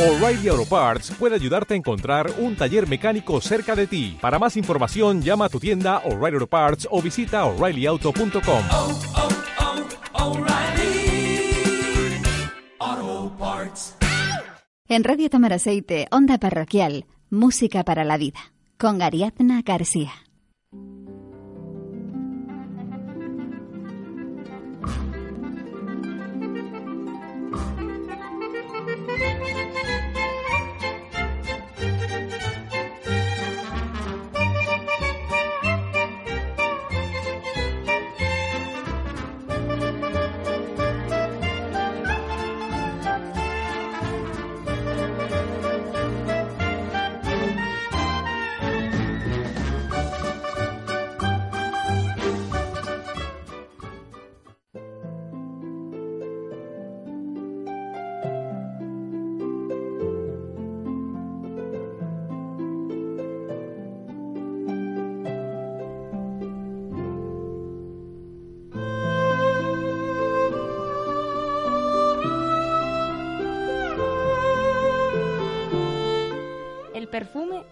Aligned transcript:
O'Reilly 0.00 0.48
Auto 0.48 0.64
Parts 0.64 1.10
puede 1.18 1.34
ayudarte 1.34 1.74
a 1.74 1.76
encontrar 1.76 2.32
un 2.38 2.56
taller 2.56 2.88
mecánico 2.88 3.38
cerca 3.42 3.76
de 3.76 3.86
ti. 3.86 4.16
Para 4.18 4.38
más 4.38 4.56
información, 4.56 5.20
llama 5.20 5.44
a 5.44 5.48
tu 5.50 5.60
tienda 5.60 5.98
O'Reilly 6.06 6.36
Auto 6.36 6.46
Parts 6.46 6.88
o 6.90 7.02
visita 7.02 7.44
oreillyauto.com. 7.44 8.62
oh, 8.72 8.98
oh, 12.80 13.32
Parts. 13.38 13.94
En 14.88 15.04
Radio 15.04 15.28
Tamaraceite, 15.28 16.06
Onda 16.10 16.38
Parroquial, 16.38 17.04
Música 17.28 17.84
para 17.84 18.02
la 18.04 18.16
Vida, 18.16 18.40
con 18.78 19.02
Ariadna 19.02 19.60
García. 19.60 20.12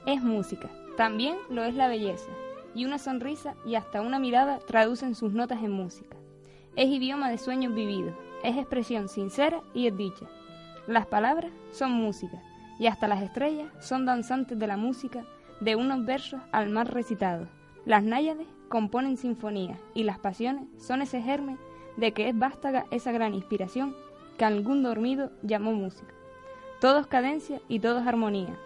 Es 0.08 0.22
música, 0.22 0.70
también 0.96 1.36
lo 1.50 1.64
es 1.64 1.74
la 1.74 1.86
belleza, 1.86 2.30
y 2.74 2.86
una 2.86 2.98
sonrisa 2.98 3.54
y 3.66 3.74
hasta 3.74 4.00
una 4.00 4.18
mirada 4.18 4.58
traducen 4.58 5.14
sus 5.14 5.34
notas 5.34 5.62
en 5.62 5.70
música. 5.70 6.16
Es 6.76 6.88
idioma 6.88 7.30
de 7.30 7.36
sueños 7.36 7.74
vividos, 7.74 8.14
es 8.42 8.56
expresión 8.56 9.10
sincera 9.10 9.60
y 9.74 9.86
es 9.86 9.94
dicha. 9.94 10.24
Las 10.86 11.06
palabras 11.06 11.52
son 11.72 11.92
música, 11.92 12.42
y 12.78 12.86
hasta 12.86 13.06
las 13.06 13.22
estrellas 13.22 13.70
son 13.80 14.06
danzantes 14.06 14.58
de 14.58 14.66
la 14.66 14.78
música 14.78 15.26
de 15.60 15.76
unos 15.76 16.06
versos 16.06 16.40
al 16.52 16.70
mar 16.70 16.90
recitados. 16.90 17.48
Las 17.84 18.02
náyades 18.02 18.46
componen 18.70 19.18
sinfonías, 19.18 19.78
y 19.92 20.04
las 20.04 20.18
pasiones 20.18 20.64
son 20.78 21.02
ese 21.02 21.20
germen 21.20 21.58
de 21.98 22.14
que 22.14 22.30
es 22.30 22.38
vástaga 22.38 22.86
esa 22.90 23.12
gran 23.12 23.34
inspiración 23.34 23.94
que 24.38 24.46
algún 24.46 24.82
dormido 24.82 25.32
llamó 25.42 25.72
música. 25.72 26.14
Todo 26.80 26.98
es 27.00 27.06
cadencia 27.08 27.60
y 27.68 27.80
todo 27.80 27.98
es 27.98 28.06
armonía, 28.06 28.56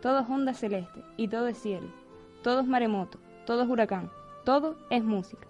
todo 0.00 0.20
es 0.20 0.28
onda 0.28 0.54
celeste 0.54 1.02
y 1.16 1.28
todo 1.28 1.46
es 1.48 1.58
cielo, 1.58 1.88
todo 2.42 2.60
es 2.60 2.66
maremoto, 2.66 3.18
todo 3.46 3.62
es 3.62 3.68
huracán, 3.68 4.10
todo 4.44 4.76
es 4.90 5.04
música. 5.04 5.46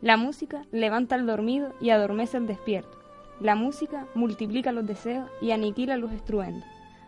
La 0.00 0.16
música 0.16 0.64
levanta 0.70 1.16
al 1.16 1.26
dormido 1.26 1.72
y 1.80 1.90
adormece 1.90 2.36
al 2.36 2.46
despierto. 2.46 2.98
La 3.40 3.54
música 3.54 4.06
multiplica 4.14 4.72
los 4.72 4.86
deseos 4.86 5.28
y 5.40 5.50
aniquila 5.50 5.96
los 5.96 6.12
estruendos. 6.12 6.64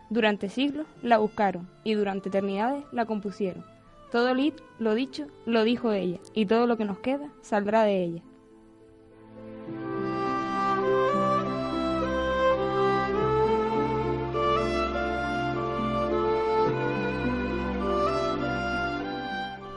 Durante 0.09 0.49
siglos 0.49 0.85
la 1.01 1.17
buscaron 1.17 1.69
y 1.83 1.93
durante 1.93 2.29
eternidades 2.29 2.83
la 2.91 3.05
compusieron. 3.05 3.63
Todo 4.11 4.33
lo 4.79 4.93
dicho, 4.93 5.27
lo 5.45 5.63
dijo 5.63 5.93
ella, 5.93 6.19
y 6.33 6.45
todo 6.45 6.67
lo 6.67 6.75
que 6.75 6.83
nos 6.83 6.99
queda 6.99 7.29
saldrá 7.41 7.83
de 7.83 8.03
ella. 8.03 8.21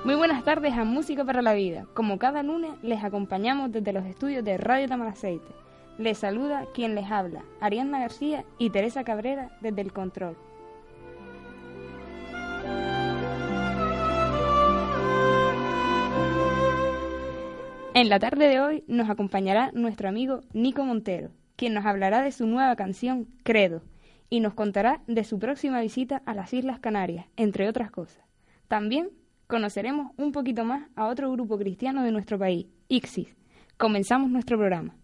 Muy 0.04 0.16
buenas 0.16 0.44
tardes 0.44 0.74
a 0.74 0.84
Música 0.84 1.24
para 1.24 1.40
la 1.40 1.54
Vida. 1.54 1.86
Como 1.94 2.18
cada 2.18 2.42
lunes 2.42 2.72
les 2.82 3.02
acompañamos 3.02 3.72
desde 3.72 3.94
los 3.94 4.04
estudios 4.04 4.44
de 4.44 4.58
Radio 4.58 4.86
Tamaraceite. 4.86 5.50
Les 5.96 6.18
saluda 6.18 6.66
quien 6.74 6.94
les 6.94 7.10
habla, 7.10 7.42
Ariadna 7.58 8.00
García 8.00 8.44
y 8.58 8.68
Teresa 8.68 9.02
Cabrera 9.02 9.56
desde 9.62 9.80
el 9.80 9.94
control. 9.94 10.36
En 17.94 18.10
la 18.10 18.18
tarde 18.18 18.48
de 18.48 18.60
hoy 18.60 18.84
nos 18.86 19.08
acompañará 19.08 19.70
nuestro 19.72 20.10
amigo 20.10 20.42
Nico 20.52 20.84
Montero, 20.84 21.30
quien 21.56 21.72
nos 21.72 21.86
hablará 21.86 22.20
de 22.20 22.32
su 22.32 22.46
nueva 22.46 22.76
canción 22.76 23.26
Credo 23.42 23.80
y 24.28 24.40
nos 24.40 24.52
contará 24.52 25.00
de 25.06 25.24
su 25.24 25.38
próxima 25.38 25.80
visita 25.80 26.20
a 26.26 26.34
las 26.34 26.52
Islas 26.52 26.78
Canarias, 26.78 27.24
entre 27.38 27.70
otras 27.70 27.90
cosas. 27.90 28.22
También 28.68 29.08
conoceremos 29.54 30.10
un 30.16 30.32
poquito 30.32 30.64
más 30.64 30.88
a 30.96 31.06
otro 31.06 31.30
grupo 31.30 31.56
cristiano 31.56 32.02
de 32.02 32.10
nuestro 32.10 32.36
país, 32.36 32.66
Ixis. 32.88 33.36
Comenzamos 33.76 34.28
nuestro 34.28 34.58
programa. 34.58 34.96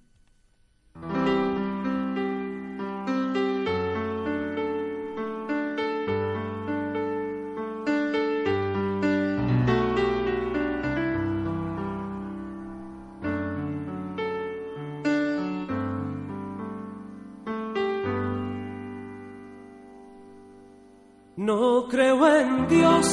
No 21.37 21.87
creo 21.89 22.37
en 22.37 22.69
Dios, 22.69 23.07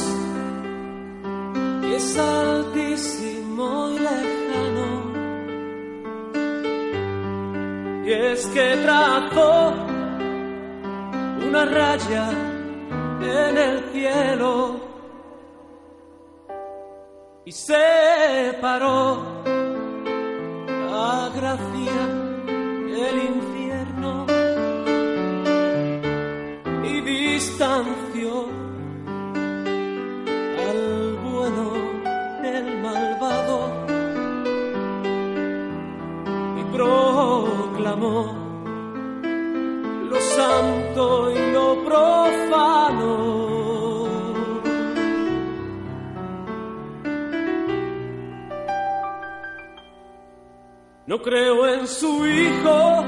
es 1.98 2.16
altísimo 2.16 3.90
y 3.90 3.98
lejano. 3.98 4.90
Y 8.06 8.12
es 8.12 8.46
que 8.54 8.66
trazó 8.84 9.74
una 11.48 11.64
raya 11.64 12.26
en 13.20 13.58
el 13.58 13.76
cielo 13.92 14.80
y 17.44 17.52
separó 17.52 19.02
la 20.92 21.30
gracia 21.34 21.98
del 22.94 23.16
infierno 23.32 24.26
y 26.84 27.00
distanció 27.00 28.57
Creo 51.22 51.66
en 51.66 51.88
su 51.88 52.26
hijo 52.26 53.04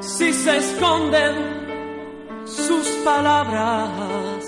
si 0.00 0.32
se 0.32 0.56
esconden 0.58 1.34
sus 2.44 2.86
palabras. 3.04 4.44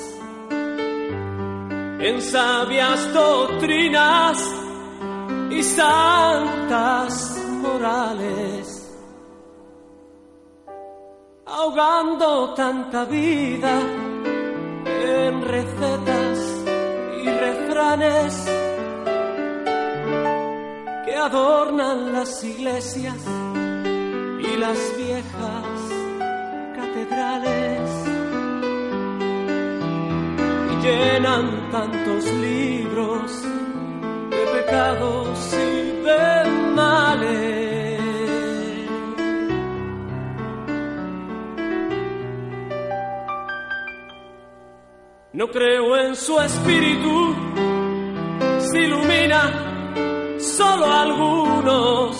En 1.98 2.22
sabias 2.22 3.12
doctrinas 3.12 4.38
y 5.50 5.62
santas 5.62 7.36
morales, 7.60 8.90
ahogando 11.46 12.54
tanta 12.54 13.04
vida 13.04 13.81
en 14.84 15.42
recetas 15.42 16.64
y 17.22 17.28
refranes 17.28 18.61
que 21.12 21.18
adornan 21.18 22.10
las 22.14 22.42
iglesias 22.42 23.18
y 24.40 24.56
las 24.56 24.78
viejas 24.96 25.66
catedrales 26.74 27.90
y 30.72 30.86
llenan 30.86 31.70
tantos 31.70 32.24
libros 32.32 33.42
de 34.30 34.42
pecados 34.56 35.52
y 35.52 36.02
de 36.06 36.50
males. 36.74 38.00
No 45.34 45.48
creo 45.48 45.94
en 45.98 46.16
su 46.16 46.40
espíritu, 46.40 47.34
se 48.60 48.80
ilumina 48.80 49.71
solo 50.56 50.87
algunos. 50.87 52.16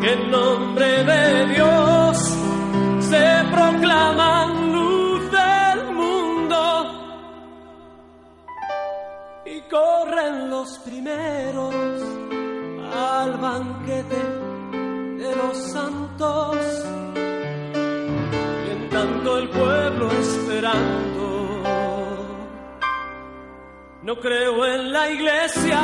Que 0.00 0.12
en 0.12 0.30
nombre 0.30 1.04
de 1.04 1.46
Dios 1.54 2.16
se 3.10 3.26
proclaman 3.52 4.72
luz 4.72 5.30
del 5.30 5.94
mundo 5.94 6.60
y 9.46 9.60
corren 9.62 10.50
los 10.50 10.78
primeros 10.80 11.74
al 12.94 13.32
banquete 13.38 14.22
de 15.22 15.36
los 15.36 15.56
santos 15.72 16.84
tanto 18.94 19.38
el 19.38 19.48
pueblo 19.48 20.08
esperando. 20.12 21.13
No 24.14 24.20
creo 24.20 24.64
en 24.64 24.92
la 24.92 25.10
iglesia, 25.10 25.80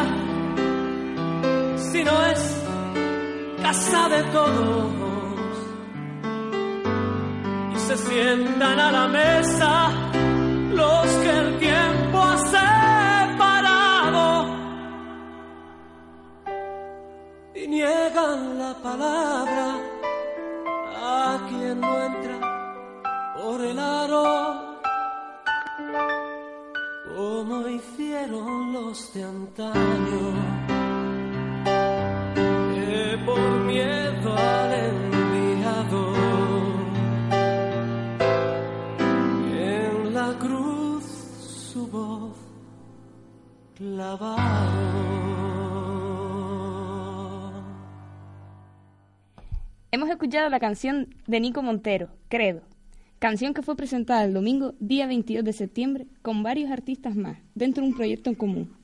si 1.76 2.04
no 2.04 2.26
es 2.26 2.62
casa 3.60 4.08
de 4.08 4.22
todos. 4.30 4.92
Y 7.74 7.78
se 7.78 7.96
sientan 7.96 8.78
a 8.78 8.92
la 8.92 9.08
mesa 9.08 9.90
los 10.72 11.06
que 11.22 11.30
el 11.38 11.58
tiempo 11.58 12.18
ha 12.22 12.36
separado. 13.18 14.26
Y 17.56 17.66
niegan 17.66 18.58
la 18.60 18.74
palabra 18.74 19.76
a 21.02 21.46
quien 21.48 21.80
no 21.80 22.04
entra 22.04 23.34
por 23.34 23.60
el 23.60 23.78
aro, 23.78 24.49
como 27.40 27.66
hicieron 27.68 28.70
los 28.74 29.14
de 29.14 29.24
antaño, 29.24 30.34
que 32.74 33.18
por 33.24 33.60
miedo 33.60 34.36
al 34.36 34.72
enviado 34.74 36.14
en 39.54 40.12
la 40.12 40.38
cruz 40.38 41.04
su 41.72 41.86
voz 41.86 42.36
clavaron. 43.74 44.90
Hemos 49.92 50.10
escuchado 50.10 50.50
la 50.50 50.60
canción 50.60 51.14
de 51.26 51.40
Nico 51.40 51.62
Montero, 51.62 52.10
Credo, 52.28 52.60
canción 53.20 53.52
que 53.52 53.62
fue 53.62 53.76
presentada 53.76 54.24
el 54.24 54.32
domingo, 54.32 54.72
día 54.80 55.06
22 55.06 55.44
de 55.44 55.52
septiembre, 55.52 56.06
con 56.22 56.42
varios 56.42 56.70
artistas 56.70 57.14
más, 57.14 57.36
dentro 57.54 57.82
de 57.82 57.90
un 57.90 57.94
proyecto 57.94 58.30
en 58.30 58.34
común. 58.34 58.76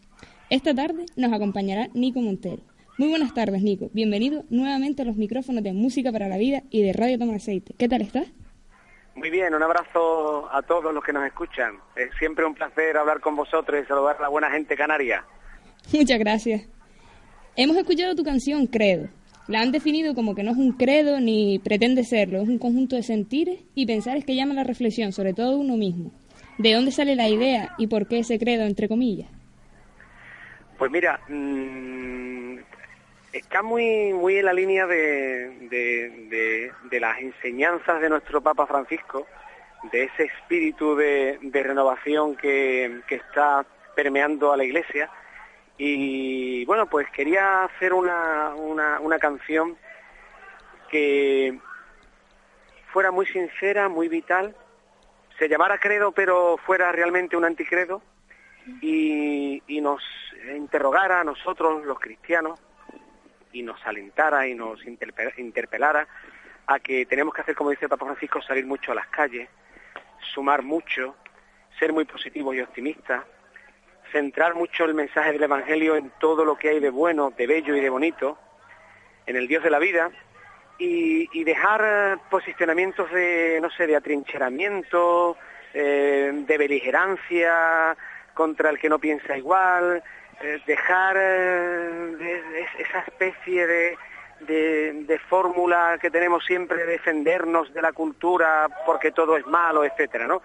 Esta 0.51 0.75
tarde 0.75 1.07
nos 1.17 1.33
acompañará 1.33 1.89
Nico 1.95 2.21
Montero. 2.21 2.63
Muy 2.99 3.09
buenas 3.09 3.33
tardes, 3.33 3.63
Nico. 3.63 3.89
Bienvenido 3.95 4.45
nuevamente 4.51 5.03
a 5.03 5.05
los 5.07 5.17
micrófonos 5.17 5.65
de 5.65 5.73
Música 5.73 6.13
para 6.13 6.29
la 6.29 6.37
Vida 6.37 6.63
y 6.71 6.83
de 6.83 6.93
Radio 6.93 7.19
Toma 7.19 7.37
Aceite. 7.37 7.75
¿Qué 7.79 7.89
tal 7.89 8.03
estás? 8.03 8.27
Muy 9.15 9.31
bien, 9.31 9.55
un 9.55 9.63
abrazo 9.63 10.53
a 10.53 10.61
todos 10.61 10.93
los 10.93 11.03
que 11.03 11.15
nos 11.15 11.27
escuchan. 11.27 11.79
Es 11.97 12.11
siempre 12.19 12.45
un 12.45 12.55
placer 12.55 12.99
hablar 12.99 13.21
con 13.21 13.37
vosotros 13.37 13.83
y 13.83 13.87
saludar 13.87 14.17
a 14.19 14.23
la 14.23 14.29
buena 14.29 14.51
gente 14.51 14.77
canaria. 14.77 15.25
Muchas 15.95 16.19
gracias. 16.19 16.69
Hemos 17.57 17.79
escuchado 17.79 18.15
tu 18.15 18.23
canción 18.23 18.67
Credo, 18.67 19.09
la 19.49 19.61
han 19.61 19.73
definido 19.73 20.15
como 20.15 20.35
que 20.35 20.43
no 20.43 20.51
es 20.51 20.57
un 20.57 20.73
credo 20.73 21.21
ni 21.21 21.59
pretende 21.61 22.05
serlo, 22.05 22.41
es 22.43 22.49
un 22.49 22.59
conjunto 22.59 22.97
de 22.97 23.03
sentires 23.03 23.61
y 23.75 23.87
pensares 23.87 24.25
que 24.25 24.35
llama 24.35 24.53
a 24.53 24.57
la 24.57 24.65
reflexión, 24.65 25.13
sobre 25.13 25.35
todo 25.35 25.57
uno 25.57 25.77
mismo. 25.77 26.13
¿De 26.59 26.73
dónde 26.73 26.91
sale 26.91 27.15
la 27.15 27.29
idea 27.29 27.75
y 27.79 27.87
por 27.87 28.09
qué 28.09 28.21
ese 28.21 28.39
credo, 28.39 28.65
entre 28.65 28.89
comillas? 28.89 29.29
Pues 30.79 30.91
mira, 30.91 31.21
mmm, 31.29 32.59
está 33.33 33.63
muy, 33.63 34.13
muy 34.13 34.39
en 34.39 34.45
la 34.47 34.53
línea 34.53 34.87
de, 34.87 35.51
de, 35.69 36.27
de, 36.29 36.73
de, 36.91 37.01
las 37.01 37.19
enseñanzas 37.21 38.01
de 38.01 38.09
nuestro 38.09 38.41
Papa 38.41 38.67
Francisco, 38.67 39.27
de 39.93 40.05
ese 40.05 40.25
espíritu 40.25 40.97
de, 40.97 41.39
renovación 41.53 42.37
que, 42.37 43.01
que 43.07 43.17
está 43.17 43.65
permeando 43.95 44.53
a 44.53 44.57
la 44.57 44.65
Iglesia 44.65 45.11
y 45.79 46.65
bueno, 46.65 46.87
pues 46.87 47.09
quería 47.11 47.65
hacer 47.65 47.93
una, 47.93 48.55
una, 48.55 49.19
canción 49.19 49.77
que 50.91 51.59
fuera 52.93 53.11
muy 53.11 53.27
sincera, 53.27 53.89
muy 53.89 54.09
vital, 54.09 54.57
se 55.39 55.49
llamara 55.49 55.79
credo 55.79 56.13
pero 56.13 56.57
fuera 56.65 56.93
realmente 56.93 57.37
un 57.37 57.45
anticredo 57.45 58.01
y, 58.81 59.63
y 59.67 59.81
nos 59.81 60.03
interrogara 60.55 61.21
a 61.21 61.25
nosotros 61.25 61.85
los 61.85 61.99
cristianos 61.99 62.59
y 63.53 63.63
nos 63.63 63.85
alentara 63.87 64.47
y 64.47 64.55
nos 64.55 64.81
interpelara 64.87 66.09
a 66.67 66.79
que 66.81 67.07
tenemos 67.07 67.35
que 67.35 67.43
hacer, 67.43 67.55
como 67.55 67.71
dice 67.71 67.85
el 67.85 67.89
Papa 67.89 68.07
Francisco, 68.07 68.43
salir 68.43 68.67
mucho 68.67 68.93
a 68.93 68.95
las 68.95 69.07
calles, 69.09 69.49
sumar 70.35 70.63
mucho, 70.63 71.17
ser 71.79 71.93
muy 71.93 72.05
positivos 72.05 72.55
y 72.57 72.61
optimistas, 72.61 73.25
centrar 74.17 74.55
mucho 74.55 74.87
el 74.87 74.95
mensaje 74.95 75.33
del 75.33 75.43
Evangelio 75.43 75.95
en 75.95 76.11
todo 76.19 76.43
lo 76.43 76.57
que 76.57 76.71
hay 76.71 76.81
de 76.81 76.89
bueno, 76.89 77.35
de 77.37 77.47
bello 77.47 77.77
y 77.77 77.83
de 77.83 77.91
bonito, 77.91 78.39
en 79.27 79.37
el 79.37 79.47
Dios 79.47 79.63
de 79.63 79.69
la 79.69 79.79
vida, 79.79 80.11
y, 80.79 81.45
dejar 81.45 81.83
eh, 81.85 82.17
posicionamientos 82.31 83.11
de, 83.13 83.59
no 83.61 83.69
sé, 83.71 83.87
de 83.87 83.95
atrincheramiento, 83.95 85.37
eh, 85.75 86.33
de 86.33 86.59
beligerancia 86.59 87.95
contra 88.33 88.71
el 88.71 88.79
que 88.79 88.89
no 88.89 88.99
piensa 88.99 89.37
igual, 89.37 90.03
eh, 90.41 90.61
dejar 90.67 91.17
de, 91.17 92.17
de 92.17 92.67
esa 92.79 93.01
especie 93.01 93.67
de, 93.67 93.99
de, 94.41 94.93
de, 95.07 95.19
fórmula 95.19 95.99
que 96.01 96.11
tenemos 96.11 96.43
siempre 96.47 96.79
de 96.79 96.87
defendernos 96.87 97.73
de 97.75 97.83
la 97.83 97.93
cultura 97.93 98.67
porque 98.87 99.13
todo 99.13 99.37
es 99.37 99.47
malo, 99.47 99.85
etcétera, 99.85 100.27
¿no? 100.27 100.43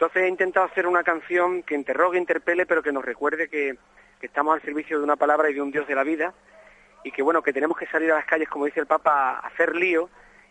Entonces 0.00 0.22
he 0.22 0.28
intentado 0.28 0.64
hacer 0.64 0.86
una 0.86 1.04
canción 1.04 1.62
que 1.62 1.74
interrogue, 1.74 2.16
interpele, 2.16 2.64
pero 2.64 2.82
que 2.82 2.90
nos 2.90 3.04
recuerde 3.04 3.50
que, 3.50 3.76
estamos 4.22 4.54
al 4.54 4.62
servicio 4.62 4.96
de 4.96 5.04
una 5.04 5.16
palabra 5.16 5.50
y 5.50 5.54
de 5.54 5.60
un 5.60 5.70
Dios 5.70 5.86
de 5.86 5.94
la 5.94 6.04
vida 6.04 6.32
y 7.04 7.10
que 7.10 7.20
bueno, 7.20 7.42
que 7.42 7.52
tenemos 7.52 7.76
que 7.76 7.86
salir 7.86 8.10
a 8.10 8.14
las 8.14 8.24
calles, 8.24 8.48
como 8.48 8.64
dice 8.64 8.80
el 8.80 8.86
Papa, 8.86 9.32
a 9.32 9.48
hacer 9.48 9.76
lío 9.76 10.08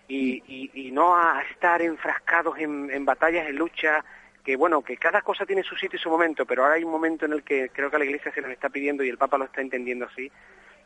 y, 0.07 0.92
no 0.94 1.16
a 1.16 1.42
estar 1.51 1.81
enfrascados 1.81 2.60
en, 2.60 2.92
en, 2.92 3.06
batallas, 3.06 3.50
en 3.50 3.56
lucha, 3.56 4.06
que 4.44 4.56
bueno, 4.56 4.84
que 4.84 4.98
cada 4.98 5.24
cosa 5.24 5.48
tiene 5.48 5.63
su 5.63 5.75
sitio 5.75 5.98
y 5.98 6.00
su 6.00 6.12
momento, 6.12 6.46
pero 6.46 6.62
ahora 6.62 6.75
hay 6.75 6.84
un 6.84 6.91
momento 6.91 7.25
en 7.25 7.34
el 7.34 7.41
que 7.41 7.70
creo 7.70 7.89
que 7.89 7.96
a 7.96 8.00
la 8.00 8.06
Iglesia 8.06 8.32
se 8.32 8.41
nos 8.41 8.51
está 8.51 8.70
pidiendo 8.70 9.03
y 9.03 9.10
el 9.10 9.18
Papa 9.18 9.39
lo 9.39 9.46
está 9.46 9.62
entendiendo 9.62 10.06
así, 10.06 10.32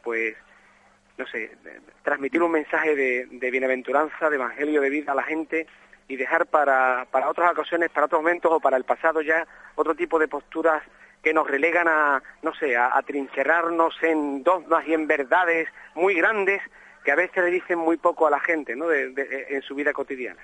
pues 0.01 0.37
no 1.17 1.27
sé, 1.27 1.51
transmitir 2.01 2.41
un 2.41 2.51
mensaje 2.51 2.95
de 2.95 3.51
bienaventuranza, 3.51 4.29
de 4.29 4.37
evangelio, 4.37 4.79
de 4.79 4.89
vida 4.89 5.11
a 5.11 5.15
la 5.15 5.23
gente 5.23 5.67
y 6.07 6.15
dejar 6.15 6.47
para, 6.47 7.07
para 7.11 7.29
otras 7.29 7.51
ocasiones, 7.51 7.89
para 7.89 8.05
otros 8.05 8.21
momentos 8.21 8.51
o 8.51 8.59
para 8.59 8.77
el 8.77 8.83
pasado 8.83 9.21
ya 9.21 9.47
otro 9.75 9.95
tipo 9.95 10.19
de 10.19 10.27
posturas 10.27 10.83
que 11.23 11.33
nos 11.33 11.47
relegan 11.47 11.87
a, 11.87 12.21
no 12.41 12.53
sé, 12.55 12.75
a, 12.75 12.97
a 12.97 13.01
trincherarnos 13.01 13.95
en 14.03 14.43
dogmas 14.43 14.85
y 14.87 14.93
en 14.93 15.07
verdades 15.07 15.69
muy 15.95 16.15
grandes 16.15 16.61
que 17.03 17.11
a 17.11 17.15
veces 17.15 17.43
le 17.43 17.51
dicen 17.51 17.79
muy 17.79 17.97
poco 17.97 18.27
a 18.27 18.29
la 18.29 18.39
gente, 18.39 18.75
¿no?, 18.75 18.87
de, 18.87 19.09
de, 19.09 19.47
en 19.49 19.61
su 19.61 19.75
vida 19.75 19.93
cotidiana. 19.93 20.39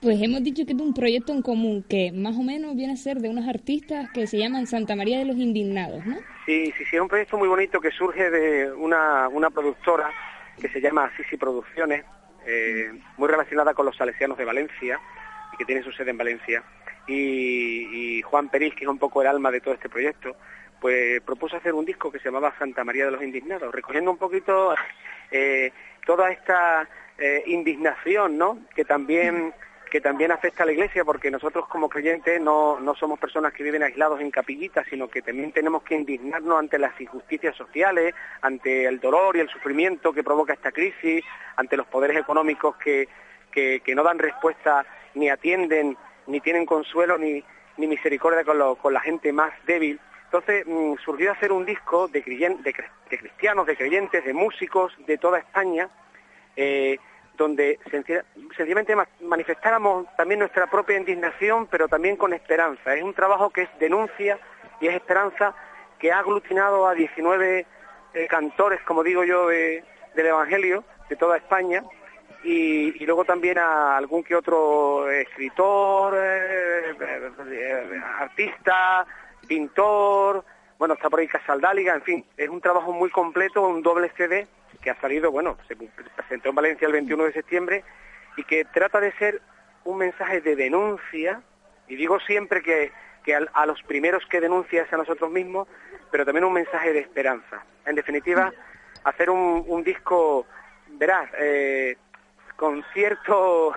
Pues 0.00 0.20
hemos 0.22 0.42
dicho 0.42 0.64
que 0.66 0.72
es 0.72 0.78
un 0.78 0.94
proyecto 0.94 1.32
en 1.32 1.42
común 1.42 1.84
que 1.88 2.12
más 2.12 2.36
o 2.36 2.42
menos 2.42 2.76
viene 2.76 2.92
a 2.92 2.96
ser 2.96 3.16
de 3.18 3.28
unos 3.28 3.48
artistas 3.48 4.10
que 4.12 4.26
se 4.26 4.38
llaman 4.38 4.66
Santa 4.66 4.94
María 4.94 5.18
de 5.18 5.24
los 5.24 5.36
Indignados, 5.36 6.04
¿no? 6.04 6.16
Sí, 6.44 6.72
sí, 6.76 6.84
sí, 6.84 6.96
es 6.96 7.02
un 7.02 7.08
proyecto 7.08 7.38
muy 7.38 7.48
bonito 7.48 7.80
que 7.80 7.90
surge 7.90 8.30
de 8.30 8.72
una, 8.72 9.28
una 9.28 9.50
productora 9.50 10.10
que 10.60 10.68
se 10.68 10.80
llama 10.80 11.10
Sisi 11.16 11.36
Producciones, 11.36 12.04
eh, 12.46 12.92
muy 13.16 13.28
relacionada 13.28 13.74
con 13.74 13.86
los 13.86 13.96
salesianos 13.96 14.38
de 14.38 14.44
Valencia 14.44 15.00
y 15.52 15.56
que 15.56 15.64
tiene 15.64 15.82
su 15.82 15.92
sede 15.92 16.10
en 16.10 16.18
Valencia. 16.18 16.62
Y, 17.08 18.22
Juan 18.22 18.48
Peris, 18.48 18.74
que 18.74 18.84
es 18.84 18.90
un 18.90 18.98
poco 18.98 19.22
el 19.22 19.28
alma 19.28 19.50
de 19.50 19.60
todo 19.60 19.74
este 19.74 19.88
proyecto, 19.88 20.36
pues 20.80 21.20
propuso 21.22 21.56
hacer 21.56 21.74
un 21.74 21.84
disco 21.84 22.10
que 22.10 22.18
se 22.18 22.26
llamaba 22.26 22.54
Santa 22.58 22.84
María 22.84 23.04
de 23.06 23.12
los 23.12 23.22
Indignados, 23.22 23.74
recogiendo 23.74 24.10
un 24.10 24.16
poquito 24.16 24.74
eh, 25.30 25.72
toda 26.04 26.30
esta 26.30 26.88
eh, 27.18 27.42
indignación, 27.46 28.36
¿no? 28.36 28.58
Que 28.74 28.84
también 28.84 29.54
que 29.90 30.00
también 30.00 30.32
afecta 30.32 30.62
a 30.62 30.66
la 30.66 30.72
Iglesia, 30.72 31.04
porque 31.04 31.30
nosotros 31.30 31.68
como 31.68 31.88
creyentes 31.88 32.40
no, 32.40 32.80
no 32.80 32.94
somos 32.94 33.18
personas 33.18 33.52
que 33.52 33.62
viven 33.62 33.82
aislados 33.82 34.20
en 34.20 34.30
capillitas, 34.30 34.86
sino 34.90 35.08
que 35.08 35.22
también 35.22 35.52
tenemos 35.52 35.82
que 35.82 35.94
indignarnos 35.94 36.58
ante 36.58 36.78
las 36.78 37.00
injusticias 37.00 37.56
sociales, 37.56 38.14
ante 38.42 38.86
el 38.86 38.98
dolor 39.00 39.36
y 39.36 39.40
el 39.40 39.48
sufrimiento 39.48 40.12
que 40.12 40.24
provoca 40.24 40.52
esta 40.52 40.72
crisis, 40.72 41.24
ante 41.56 41.76
los 41.76 41.86
poderes 41.86 42.16
económicos 42.16 42.76
que, 42.76 43.08
que, 43.52 43.94
no 43.94 44.02
dan 44.02 44.18
respuesta 44.18 44.84
ni 45.14 45.30
atienden, 45.30 45.96
ni 46.26 46.40
tienen 46.40 46.66
consuelo, 46.66 47.16
ni, 47.16 47.42
ni 47.78 47.86
misericordia 47.86 48.44
con, 48.44 48.58
lo, 48.58 48.76
con 48.76 48.92
la 48.92 49.00
gente 49.00 49.32
más 49.32 49.52
débil. 49.66 50.00
Entonces 50.24 50.66
mmm, 50.66 50.94
surgió 51.04 51.32
hacer 51.32 51.52
un 51.52 51.64
disco 51.64 52.08
de, 52.08 52.20
de, 52.20 52.74
de 53.10 53.18
cristianos, 53.18 53.66
de 53.66 53.76
creyentes, 53.76 54.24
de 54.24 54.34
músicos 54.34 54.92
de 55.06 55.16
toda 55.16 55.38
España, 55.38 55.88
eh, 56.56 56.98
donde 57.36 57.78
sencilla- 57.90 58.24
sencillamente 58.56 58.94
ma- 58.96 59.08
manifestáramos 59.20 60.06
también 60.16 60.40
nuestra 60.40 60.66
propia 60.68 60.96
indignación, 60.96 61.66
pero 61.66 61.88
también 61.88 62.16
con 62.16 62.32
esperanza. 62.32 62.94
Es 62.94 63.02
un 63.02 63.14
trabajo 63.14 63.50
que 63.50 63.62
es 63.62 63.68
denuncia 63.78 64.38
y 64.80 64.88
es 64.88 64.94
esperanza 64.94 65.54
que 65.98 66.12
ha 66.12 66.18
aglutinado 66.18 66.86
a 66.86 66.94
19 66.94 67.66
eh, 68.14 68.26
cantores, 68.28 68.80
como 68.82 69.02
digo 69.02 69.24
yo, 69.24 69.48
de- 69.48 69.84
del 70.14 70.26
Evangelio 70.26 70.84
de 71.08 71.16
toda 71.16 71.36
España 71.36 71.82
y, 72.42 73.04
luego 73.04 73.24
también 73.24 73.58
a 73.58 73.96
algún 73.96 74.22
que 74.22 74.34
otro 74.36 75.10
escritor, 75.10 76.14
eh, 76.16 76.94
eh, 77.50 78.00
artista, 78.20 79.04
pintor, 79.46 80.44
bueno, 80.78 80.94
está 80.94 81.08
por 81.10 81.20
ahí 81.20 81.28
Casaldáliga, 81.28 81.94
en 81.94 82.02
fin, 82.02 82.24
es 82.36 82.48
un 82.48 82.60
trabajo 82.60 82.92
muy 82.92 83.10
completo, 83.10 83.62
un 83.62 83.82
doble 83.82 84.10
CD 84.16 84.46
que 84.86 84.92
ha 84.92 85.00
salido, 85.00 85.32
bueno, 85.32 85.58
se 85.66 85.74
presentó 85.74 86.50
en 86.50 86.54
Valencia 86.54 86.86
el 86.86 86.92
21 86.92 87.24
de 87.24 87.32
septiembre 87.32 87.82
y 88.36 88.44
que 88.44 88.64
trata 88.66 89.00
de 89.00 89.10
ser 89.14 89.42
un 89.82 89.98
mensaje 89.98 90.40
de 90.40 90.54
denuncia, 90.54 91.42
y 91.88 91.96
digo 91.96 92.20
siempre 92.20 92.62
que, 92.62 92.92
que 93.24 93.34
a 93.34 93.66
los 93.66 93.82
primeros 93.82 94.24
que 94.26 94.40
denuncia 94.40 94.82
es 94.82 94.92
a 94.92 94.96
nosotros 94.96 95.28
mismos, 95.32 95.66
pero 96.12 96.24
también 96.24 96.44
un 96.44 96.52
mensaje 96.52 96.92
de 96.92 97.00
esperanza. 97.00 97.64
En 97.84 97.96
definitiva, 97.96 98.52
hacer 99.02 99.28
un, 99.28 99.64
un 99.66 99.82
disco, 99.82 100.46
verás, 100.90 101.28
eh, 101.40 101.96
con 102.54 102.84
cierto 102.94 103.74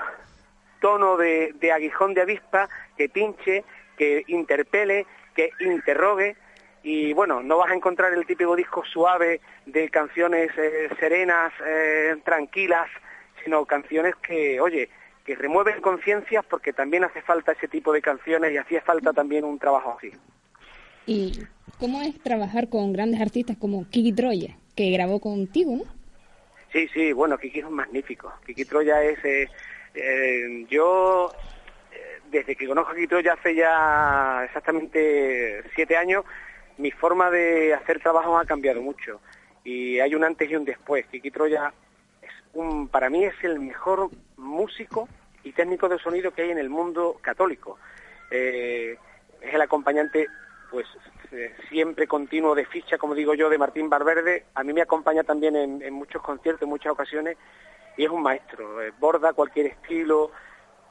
tono 0.81 1.17
de, 1.17 1.55
de 1.55 1.71
aguijón 1.71 2.13
de 2.13 2.21
avispa 2.21 2.69
que 2.95 3.09
pinche, 3.09 3.63
que 3.97 4.25
interpele, 4.27 5.07
que 5.33 5.49
interrogue. 5.59 6.35
Y 6.83 7.13
bueno, 7.13 7.43
no 7.43 7.57
vas 7.57 7.71
a 7.71 7.75
encontrar 7.75 8.13
el 8.13 8.25
típico 8.25 8.55
disco 8.55 8.83
suave 8.85 9.41
de 9.65 9.89
canciones 9.89 10.49
eh, 10.57 10.89
serenas, 10.99 11.51
eh, 11.65 12.15
tranquilas, 12.23 12.87
sino 13.43 13.65
canciones 13.65 14.15
que, 14.15 14.61
oye, 14.61 14.89
que 15.25 15.35
remueven 15.35 15.81
conciencias 15.81 16.45
porque 16.45 16.71
también 16.71 17.03
hace 17.03 17.21
falta 17.21 17.51
ese 17.51 17.67
tipo 17.67 17.91
de 17.91 18.01
canciones 18.01 18.53
y 18.53 18.57
hacía 18.57 18.81
falta 18.81 19.11
también 19.11 19.43
un 19.43 19.59
trabajo 19.59 19.97
así. 19.97 20.11
¿Y 21.05 21.41
cómo 21.79 22.01
es 22.01 22.17
trabajar 22.21 22.69
con 22.69 22.93
grandes 22.93 23.19
artistas 23.19 23.57
como 23.57 23.89
Kiki 23.89 24.13
Troya, 24.13 24.55
que 24.75 24.89
grabó 24.91 25.19
contigo, 25.19 25.75
no? 25.75 25.83
Sí, 26.71 26.87
sí, 26.93 27.11
bueno, 27.13 27.37
Kiki 27.37 27.59
es 27.59 27.65
un 27.65 27.73
magnífico. 27.73 28.31
Kiki 28.45 28.63
Troya 28.65 29.03
es... 29.03 29.23
eh, 29.25 29.49
eh, 29.95 30.65
yo, 30.69 31.31
desde 32.31 32.55
que 32.55 32.67
conozco 32.67 32.91
a 32.91 32.95
Kiki 32.95 33.07
Troya 33.07 33.33
hace 33.33 33.55
ya 33.55 34.43
exactamente 34.45 35.63
siete 35.75 35.97
años, 35.97 36.23
mi 36.79 36.91
forma 36.91 37.29
de 37.29 37.73
hacer 37.73 37.99
trabajo 37.99 38.37
ha 38.37 38.45
cambiado 38.45 38.81
mucho. 38.81 39.19
Y 39.63 39.99
hay 39.99 40.15
un 40.15 40.23
antes 40.23 40.49
y 40.49 40.55
un 40.55 40.63
después. 40.63 41.05
Kiki 41.07 41.29
Troya, 41.29 41.73
es 42.21 42.31
un, 42.53 42.87
para 42.87 43.09
mí, 43.09 43.25
es 43.25 43.35
el 43.43 43.59
mejor 43.59 44.09
músico 44.37 45.07
y 45.43 45.51
técnico 45.51 45.89
de 45.89 45.99
sonido 45.99 46.31
que 46.31 46.43
hay 46.43 46.51
en 46.51 46.57
el 46.57 46.69
mundo 46.69 47.17
católico. 47.21 47.77
Eh, 48.31 48.97
es 49.41 49.53
el 49.53 49.61
acompañante 49.61 50.27
pues 50.71 50.85
eh, 51.31 51.53
siempre 51.67 52.07
continuo 52.07 52.55
de 52.55 52.65
ficha, 52.65 52.97
como 52.97 53.13
digo 53.13 53.33
yo, 53.33 53.49
de 53.49 53.57
Martín 53.57 53.89
Barberde. 53.89 54.45
A 54.55 54.63
mí 54.63 54.71
me 54.71 54.81
acompaña 54.81 55.23
también 55.23 55.55
en, 55.57 55.93
muchos 55.93 56.21
conciertos, 56.21 56.61
en 56.61 56.69
muchas 56.69 56.93
ocasiones, 56.93 57.37
y 57.97 58.05
es 58.05 58.09
un 58.09 58.21
maestro. 58.21 58.81
eh, 58.81 58.93
borda 58.97 59.33
cualquier 59.33 59.65
estilo, 59.65 60.31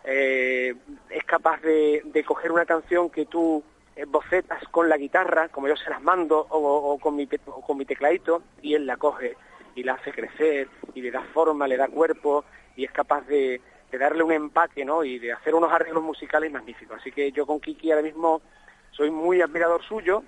es 0.04 1.24
capaz 1.26 1.60
de, 1.60 2.24
coger 2.26 2.50
una 2.50 2.64
canción 2.64 3.10
que 3.10 3.26
tú 3.26 3.62
bocetas 4.06 4.62
con 4.70 4.88
la 4.88 4.96
guitarra, 4.96 5.48
como 5.48 5.68
yo 5.68 5.76
se 5.76 5.90
las 5.90 6.02
mando, 6.02 6.46
o, 6.50 6.98
con 6.98 7.16
mi, 7.16 7.28
o 7.46 7.60
con 7.60 7.76
mi 7.76 7.84
tecladito, 7.84 8.42
y 8.62 8.74
él 8.74 8.86
la 8.86 8.96
coge 8.96 9.36
y 9.74 9.82
la 9.82 9.94
hace 9.94 10.12
crecer, 10.12 10.68
y 10.94 11.02
le 11.02 11.10
da 11.10 11.22
forma, 11.32 11.68
le 11.68 11.76
da 11.76 11.88
cuerpo, 11.88 12.44
y 12.76 12.84
es 12.84 12.92
capaz 12.92 13.22
de, 13.26 13.60
de 13.90 13.98
darle 13.98 14.22
un 14.22 14.32
empaque, 14.32 14.84
¿no? 14.84 15.04
Y 15.04 15.18
de 15.18 15.32
hacer 15.32 15.54
unos 15.54 15.72
arreglos 15.72 16.02
musicales 16.02 16.50
magníficos. 16.52 17.00
Así 17.00 17.12
que 17.12 17.32
yo 17.32 17.46
con 17.46 17.60
Kiki 17.60 17.90
ahora 17.90 18.02
mismo 18.02 18.42
soy 18.90 19.10
muy 19.10 19.40
admirador 19.40 19.82
suyo 19.82 20.22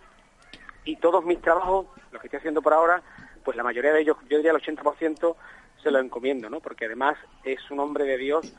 y 0.85 0.97
todos 0.97 1.25
mis 1.25 1.41
trabajos, 1.41 1.87
los 2.13 2.21
que 2.21 2.29
estoy 2.29 2.39
haciendo 2.39 2.63
por 2.63 2.73
ahora, 2.73 3.03
pues 3.45 3.57
la 3.57 3.63
mayoría 3.63 3.93
de 3.93 4.01
ellos, 4.01 4.17
yo 4.29 4.37
diría 4.37 4.53
el 4.53 4.59
80%, 4.59 5.37
se 5.83 5.91
lo 5.91 5.99
encomiendo, 5.99 6.51
¿no? 6.51 6.61
Porque 6.61 6.87
además 6.87 7.17
es 7.45 7.71
un 7.71 7.81
hombre 7.81 8.05
de 8.05 8.19
Dios 8.19 8.53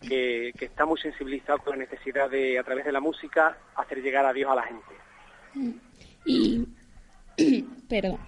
que, 0.00 0.52
que 0.58 0.64
está 0.66 0.84
muy 0.84 0.98
sensibilizado 1.00 1.58
con 1.58 1.78
la 1.78 1.84
necesidad 1.84 2.30
de, 2.30 2.58
a 2.58 2.62
través 2.62 2.84
de 2.84 2.92
la 2.92 3.00
música, 3.00 3.56
hacer 3.76 4.02
llegar 4.02 4.26
a 4.26 4.32
Dios 4.32 4.50
a 4.50 4.54
la 4.54 4.62
gente. 4.62 5.86
Y, 6.24 6.66
perdón, 7.88 8.18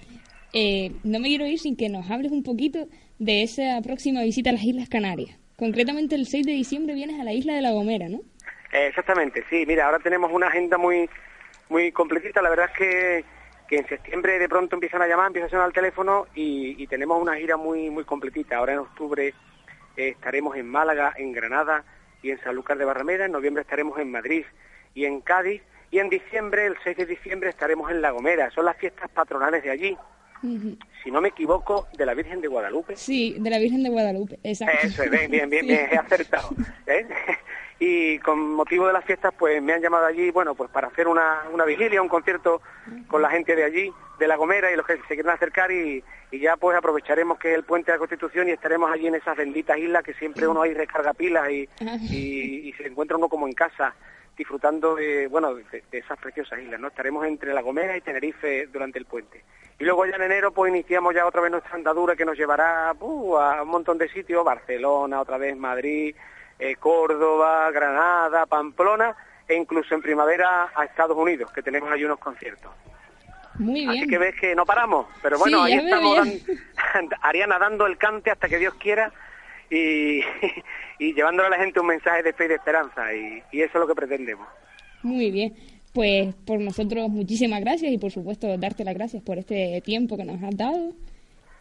eh, 0.52 0.92
no 1.04 1.20
me 1.20 1.28
quiero 1.28 1.46
ir 1.46 1.58
sin 1.58 1.76
que 1.76 1.88
nos 1.88 2.10
hables 2.10 2.32
un 2.32 2.42
poquito 2.42 2.86
de 3.18 3.42
esa 3.42 3.80
próxima 3.82 4.22
visita 4.22 4.50
a 4.50 4.54
las 4.54 4.64
Islas 4.64 4.88
Canarias. 4.88 5.38
Concretamente 5.56 6.14
el 6.14 6.26
6 6.26 6.46
de 6.46 6.52
diciembre 6.52 6.94
vienes 6.94 7.20
a 7.20 7.24
la 7.24 7.32
isla 7.32 7.54
de 7.54 7.62
La 7.62 7.72
Gomera, 7.72 8.08
¿no? 8.08 8.20
Eh, 8.72 8.86
exactamente, 8.86 9.44
sí, 9.50 9.64
mira, 9.66 9.86
ahora 9.86 9.98
tenemos 9.98 10.30
una 10.32 10.48
agenda 10.48 10.78
muy 10.78 11.08
muy 11.70 11.92
completita, 11.92 12.40
la 12.40 12.50
verdad 12.50 12.70
es 12.72 12.78
que, 12.78 13.24
que 13.68 13.76
en 13.76 13.88
septiembre 13.88 14.38
de 14.38 14.48
pronto 14.48 14.76
empiezan 14.76 15.02
a 15.02 15.06
llamar, 15.06 15.26
empieza 15.26 15.48
a 15.48 15.50
sonar 15.50 15.66
el 15.66 15.74
teléfono 15.74 16.26
y, 16.34 16.82
y 16.82 16.86
tenemos 16.86 17.20
una 17.20 17.36
gira 17.36 17.56
muy 17.56 17.90
muy 17.90 18.04
completita. 18.04 18.56
Ahora 18.56 18.72
en 18.72 18.78
octubre 18.78 19.34
eh, 19.98 20.10
estaremos 20.10 20.56
en 20.56 20.68
Málaga, 20.68 21.12
en 21.16 21.32
Granada 21.32 21.84
y 22.22 22.30
en 22.30 22.40
Sanlúcar 22.40 22.78
de 22.78 22.84
Barrameda, 22.84 23.24
en 23.24 23.32
noviembre 23.32 23.62
estaremos 23.62 23.98
en 23.98 24.12
Madrid 24.12 24.44
y 24.94 25.04
en 25.04 25.20
Cádiz 25.20 25.60
y 25.90 25.98
en 25.98 26.08
diciembre, 26.08 26.66
el 26.66 26.76
6 26.84 26.96
de 26.98 27.06
diciembre, 27.06 27.50
estaremos 27.50 27.90
en 27.90 28.00
La 28.00 28.10
Gomera, 28.10 28.50
son 28.50 28.64
las 28.64 28.76
fiestas 28.76 29.10
patronales 29.10 29.64
de 29.64 29.70
allí, 29.70 29.96
si 31.02 31.10
no 31.10 31.20
me 31.20 31.30
equivoco, 31.30 31.88
de 31.96 32.06
la 32.06 32.14
Virgen 32.14 32.40
de 32.40 32.46
Guadalupe. 32.46 32.94
Sí, 32.94 33.36
de 33.40 33.50
la 33.50 33.58
Virgen 33.58 33.82
de 33.82 33.88
Guadalupe, 33.88 34.38
exacto. 34.44 34.86
Eso 34.86 35.02
es, 35.02 35.10
bien, 35.10 35.30
bien, 35.30 35.50
bien, 35.50 35.66
bien, 35.66 35.88
he 35.90 35.96
acertado. 35.96 36.50
¿eh? 36.86 37.06
Y 37.80 38.18
con 38.18 38.54
motivo 38.54 38.88
de 38.88 38.92
las 38.92 39.04
fiestas, 39.04 39.32
pues 39.38 39.62
me 39.62 39.72
han 39.72 39.80
llamado 39.80 40.06
allí, 40.06 40.30
bueno, 40.30 40.54
pues 40.54 40.68
para 40.70 40.88
hacer 40.88 41.06
una, 41.06 41.42
una 41.52 41.64
vigilia, 41.64 42.02
un 42.02 42.08
concierto 42.08 42.60
con 43.06 43.22
la 43.22 43.30
gente 43.30 43.54
de 43.54 43.64
allí, 43.64 43.92
de 44.18 44.26
La 44.26 44.36
Gomera 44.36 44.70
y 44.72 44.76
los 44.76 44.84
que 44.84 44.96
se 44.96 45.14
quieren 45.14 45.30
acercar 45.30 45.70
y, 45.70 46.02
y 46.30 46.40
ya 46.40 46.56
pues 46.56 46.76
aprovecharemos 46.76 47.38
que 47.38 47.52
es 47.52 47.56
el 47.56 47.64
puente 47.64 47.90
de 47.90 47.96
la 47.96 48.00
Constitución 48.00 48.48
y 48.48 48.52
estaremos 48.52 48.90
allí 48.90 49.06
en 49.06 49.14
esas 49.14 49.36
benditas 49.36 49.78
islas 49.78 50.02
que 50.02 50.14
siempre 50.14 50.48
uno 50.48 50.62
ahí 50.62 50.74
recarga 50.74 51.14
pilas 51.14 51.48
y, 51.50 51.68
y, 51.80 52.72
se 52.72 52.86
encuentra 52.86 53.16
uno 53.16 53.28
como 53.28 53.46
en 53.46 53.54
casa 53.54 53.94
disfrutando 54.36 54.94
de, 54.94 55.26
bueno, 55.26 55.54
de, 55.54 55.64
de 55.90 55.98
esas 55.98 56.18
preciosas 56.18 56.60
islas, 56.60 56.78
¿no? 56.78 56.88
Estaremos 56.88 57.26
entre 57.26 57.52
La 57.52 57.62
Gomera 57.62 57.96
y 57.96 58.00
Tenerife 58.00 58.66
durante 58.68 58.98
el 58.98 59.04
puente. 59.04 59.42
Y 59.80 59.84
luego 59.84 60.06
ya 60.06 60.16
en 60.16 60.22
enero 60.22 60.52
pues 60.52 60.70
iniciamos 60.70 61.14
ya 61.14 61.26
otra 61.26 61.40
vez 61.40 61.50
nuestra 61.50 61.74
andadura 61.74 62.16
que 62.16 62.24
nos 62.24 62.36
llevará 62.36 62.92
uh, 62.98 63.36
a 63.36 63.62
un 63.62 63.68
montón 63.68 63.98
de 63.98 64.08
sitios, 64.08 64.44
Barcelona, 64.44 65.20
otra 65.20 65.38
vez 65.38 65.56
Madrid, 65.56 66.14
eh, 66.58 66.76
Córdoba, 66.76 67.70
Granada, 67.70 68.46
Pamplona 68.46 69.14
e 69.46 69.54
incluso 69.54 69.94
en 69.94 70.02
primavera 70.02 70.70
a 70.74 70.84
Estados 70.84 71.16
Unidos, 71.16 71.50
que 71.52 71.62
tenemos 71.62 71.90
allí 71.90 72.04
unos 72.04 72.18
conciertos. 72.18 72.70
Muy 73.58 73.80
bien. 73.80 73.90
Así 73.90 74.06
que 74.06 74.18
ves 74.18 74.34
que 74.40 74.54
no 74.54 74.64
paramos, 74.64 75.06
pero 75.22 75.38
bueno, 75.38 75.66
Sí, 75.66 75.72
ahí 75.72 75.78
estamos, 75.84 76.28
Ariana 77.22 77.58
dando 77.58 77.86
el 77.86 77.96
cante 77.96 78.30
hasta 78.30 78.48
que 78.48 78.58
Dios 78.58 78.74
quiera 78.74 79.12
y, 79.70 80.20
y 80.98 81.14
llevándole 81.14 81.48
a 81.48 81.50
la 81.50 81.58
gente 81.58 81.80
un 81.80 81.86
mensaje 81.86 82.22
de 82.22 82.32
fe 82.32 82.44
y 82.44 82.48
de 82.48 82.54
esperanza 82.54 83.12
y, 83.12 83.42
y 83.50 83.62
eso 83.62 83.78
es 83.78 83.80
lo 83.80 83.86
que 83.86 83.94
pretendemos. 83.94 84.46
Muy 85.02 85.30
bien. 85.30 85.54
Pues 85.92 86.34
por 86.46 86.60
nosotros 86.60 87.08
muchísimas 87.08 87.60
gracias 87.60 87.90
y 87.90 87.98
por 87.98 88.12
supuesto 88.12 88.56
darte 88.58 88.84
las 88.84 88.94
gracias 88.94 89.22
por 89.22 89.38
este 89.38 89.80
tiempo 89.80 90.16
que 90.16 90.24
nos 90.24 90.42
has 90.42 90.56
dado 90.56 90.92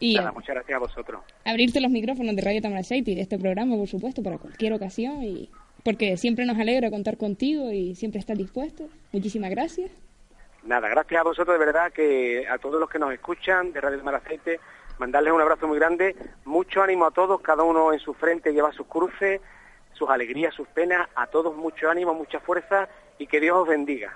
y 0.00 0.14
Nada, 0.14 0.32
muchas 0.32 0.54
gracias 0.54 0.76
a 0.76 0.78
vosotros. 0.78 1.20
abrirte 1.44 1.80
los 1.80 1.90
micrófonos 1.90 2.36
de 2.36 2.42
Radio 2.42 2.62
Tamaraceite 2.62 3.10
y 3.10 3.14
de 3.14 3.22
este 3.22 3.38
programa, 3.38 3.76
por 3.76 3.88
supuesto, 3.88 4.22
para 4.22 4.38
cualquier 4.38 4.72
ocasión 4.72 5.22
y 5.24 5.50
porque 5.84 6.16
siempre 6.16 6.44
nos 6.44 6.58
alegra 6.58 6.90
contar 6.90 7.16
contigo 7.16 7.70
y 7.70 7.94
siempre 7.94 8.20
estás 8.20 8.36
dispuesto. 8.36 8.88
Muchísimas 9.12 9.50
gracias. 9.50 9.90
Nada, 10.64 10.88
gracias 10.88 11.20
a 11.20 11.24
vosotros 11.24 11.58
de 11.58 11.64
verdad 11.64 11.92
que 11.92 12.46
a 12.48 12.58
todos 12.58 12.78
los 12.80 12.90
que 12.90 12.98
nos 12.98 13.12
escuchan 13.12 13.72
de 13.72 13.80
Radio 13.80 14.02
Malaceite, 14.04 14.60
mandarles 14.98 15.32
un 15.32 15.40
abrazo 15.40 15.66
muy 15.66 15.78
grande, 15.78 16.14
mucho 16.44 16.82
ánimo 16.82 17.06
a 17.06 17.10
todos, 17.10 17.40
cada 17.40 17.62
uno 17.62 17.92
en 17.92 18.00
su 18.00 18.12
frente 18.14 18.52
lleva 18.52 18.72
sus 18.72 18.86
cruces, 18.86 19.40
sus 19.94 20.10
alegrías, 20.10 20.54
sus 20.54 20.68
penas, 20.68 21.08
a 21.14 21.26
todos 21.28 21.56
mucho 21.56 21.88
ánimo, 21.90 22.12
mucha 22.14 22.40
fuerza 22.40 22.88
y 23.18 23.26
que 23.26 23.40
Dios 23.40 23.56
os 23.56 23.68
bendiga. 23.68 24.14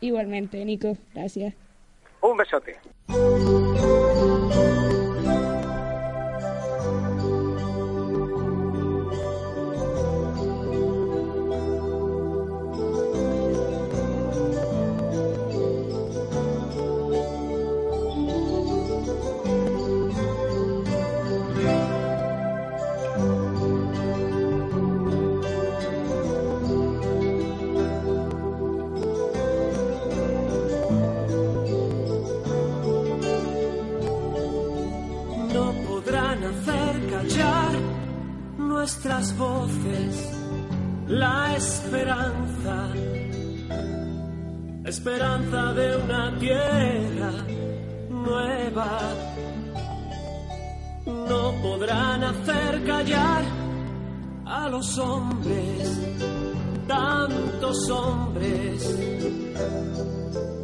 Igualmente, 0.00 0.64
Nico, 0.64 0.96
gracias. 1.14 1.54
Un 2.20 2.36
besote. 2.36 2.76
Esperanza, 41.56 42.88
esperanza 44.84 45.72
de 45.72 45.96
una 45.96 46.38
tierra 46.38 47.32
nueva. 48.10 49.00
No 51.06 51.52
podrán 51.62 52.24
hacer 52.24 52.84
callar 52.84 53.44
a 54.44 54.68
los 54.68 54.98
hombres, 54.98 56.00
tantos 56.86 57.90
hombres 57.90 58.98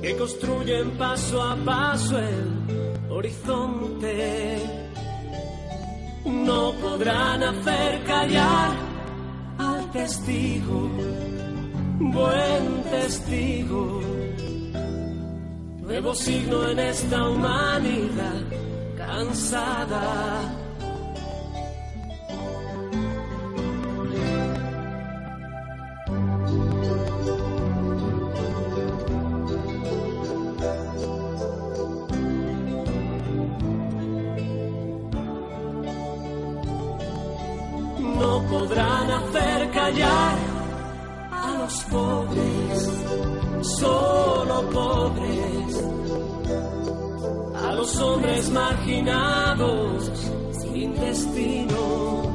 que 0.02 0.16
construyen 0.16 0.90
paso 0.92 1.42
a 1.42 1.56
paso 1.56 2.18
el 2.18 3.10
horizonte 3.10 4.82
no 6.24 6.72
podrán 6.80 7.42
hacer 7.42 8.04
callar 8.04 8.70
al 8.70 8.81
testigo, 9.92 10.88
buen 11.98 12.82
testigo. 12.90 14.00
Nuevo 15.82 16.14
signo 16.14 16.68
en 16.68 16.78
esta 16.78 17.28
humanidad 17.28 18.42
cansada. 18.96 20.62
podrán 38.52 39.10
hacer 39.10 39.51
a 39.84 41.56
los 41.58 41.74
pobres, 41.90 42.90
solo 43.62 44.70
pobres, 44.70 45.84
a 47.64 47.72
los 47.74 48.00
hombres 48.00 48.50
marginados 48.50 50.10
sin 50.60 50.94
destino. 50.94 52.32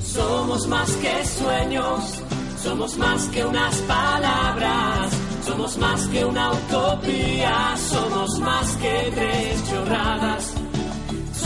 Somos 0.00 0.66
más 0.68 0.90
que 0.92 1.24
sueños, 1.26 2.22
somos 2.62 2.96
más 2.96 3.24
que 3.26 3.44
unas 3.44 3.76
palabras, 3.82 5.12
somos 5.44 5.76
más 5.76 6.06
que 6.06 6.24
una 6.24 6.52
utopía, 6.52 7.76
somos 7.76 8.38
más 8.40 8.76
que 8.76 9.12
tres 9.14 9.68
chorradas 9.68 10.47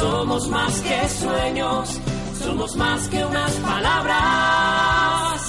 somos 0.02 0.48
más 0.48 0.80
que 0.80 1.08
sueños, 1.08 2.00
somos 2.42 2.74
más 2.76 3.08
que 3.08 3.24
unas 3.24 3.52
palabras. 3.70 5.40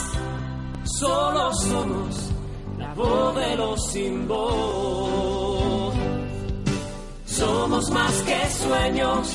Solo 0.83 1.53
somos 1.55 2.15
la 2.77 2.93
voz 2.93 3.35
de 3.35 3.55
los 3.55 3.91
sin 3.91 4.27
voz. 4.27 5.95
Somos 7.25 7.89
más 7.89 8.13
que 8.27 8.39
sueños, 8.63 9.27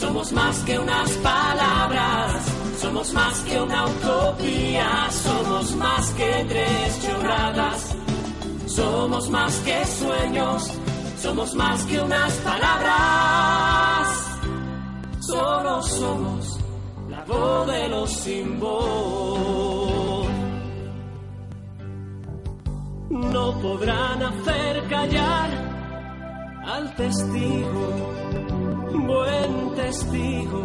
somos 0.00 0.32
más 0.32 0.56
que 0.58 0.78
unas 0.78 1.10
palabras. 1.30 2.42
Somos 2.80 3.12
más 3.12 3.38
que 3.40 3.60
una 3.60 3.86
utopía, 3.86 5.08
somos 5.10 5.74
más 5.76 6.10
que 6.12 6.46
tres 6.48 7.02
chorradas. 7.02 7.96
Somos 8.66 9.28
más 9.30 9.54
que 9.66 9.84
sueños, 9.84 10.70
somos 11.20 11.54
más 11.54 11.82
que 11.86 12.00
unas 12.00 12.32
palabras 12.48 13.89
solo 15.30 15.82
somos 15.82 16.58
la 17.08 17.24
voz 17.24 17.66
de 17.66 17.88
los 17.88 18.10
sin. 18.10 18.60
No 23.10 23.44
podrán 23.60 24.22
hacer 24.22 24.88
callar 24.88 25.50
al 26.64 26.94
testigo, 26.96 27.86
buen 28.92 29.74
testigo, 29.76 30.62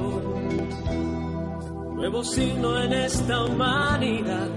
nuevo 1.95 2.23
signo 2.23 2.81
en 2.81 2.93
esta 2.93 3.45
humanidad 3.45 4.49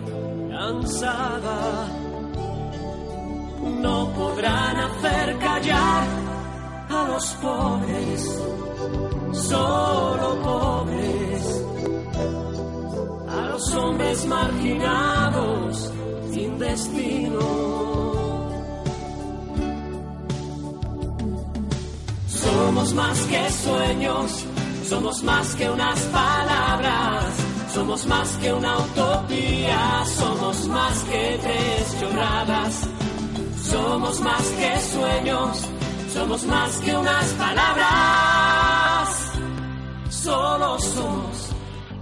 cansada. 0.51 1.89
No 3.83 4.09
podrán 4.15 4.77
hacer 4.77 5.39
callar 5.39 6.07
a 6.89 7.09
los 7.09 7.27
pobres 7.43 8.68
solo 9.39 10.41
pobres, 10.43 11.65
a 13.29 13.49
los 13.49 13.75
hombres 13.75 14.27
marginados 14.27 15.93
sin 16.33 16.59
destino. 16.59 17.39
Somos 22.29 22.95
más 22.95 23.19
que 23.21 23.51
sueños, 23.51 24.45
somos 24.89 25.23
más 25.23 25.55
que 25.55 25.71
unas 25.71 26.01
palabras, 26.01 27.25
somos 27.75 28.07
más 28.07 28.29
que 28.41 28.53
una 28.53 28.79
utopía, 28.79 30.05
somos 30.17 30.67
más 30.69 30.99
que 31.05 31.39
tres 31.43 32.01
chorradas, 32.01 32.89
somos 33.63 34.21
más 34.21 34.43
que 34.43 34.81
sueños, 34.81 35.65
somos 36.13 36.45
más 36.45 36.77
que 36.79 36.97
unas 36.97 37.27
palabras 37.33 38.28
solo 40.29 40.79
somos 40.79 41.37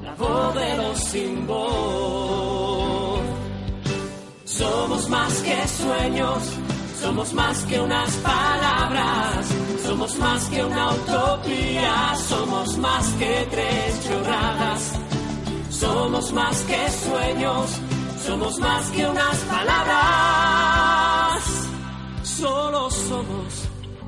la 0.02 0.12
voz 0.14 0.54
de 0.54 0.76
los 0.80 0.98
sin 1.10 1.46
voz. 1.46 3.20
Somos 4.44 5.08
más 5.08 5.32
que 5.46 5.58
sueños, 5.68 6.42
somos 7.02 7.32
más 7.34 7.56
que 7.68 7.76
unas 7.80 8.12
palabras, 8.32 9.46
somos 9.86 10.12
más 10.18 10.42
que 10.50 10.64
una 10.64 10.84
utopía, 10.98 11.94
somos 12.30 12.76
más 12.78 13.06
que 13.20 13.46
tres 13.54 13.88
chorradas. 14.04 14.82
Somos 15.82 16.32
más 16.32 16.56
que 16.70 16.82
sueños, 17.04 17.66
somos 18.26 18.58
más 18.58 18.84
que 18.94 19.02
unas 19.06 19.36
palabras. 19.54 21.42
Solo 22.22 22.90
somos 22.90 23.50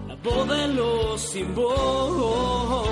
la 0.08 0.16
voz 0.24 0.48
de 0.48 0.68
los 0.78 1.20
sin 1.20 1.54
voz. 1.54 2.88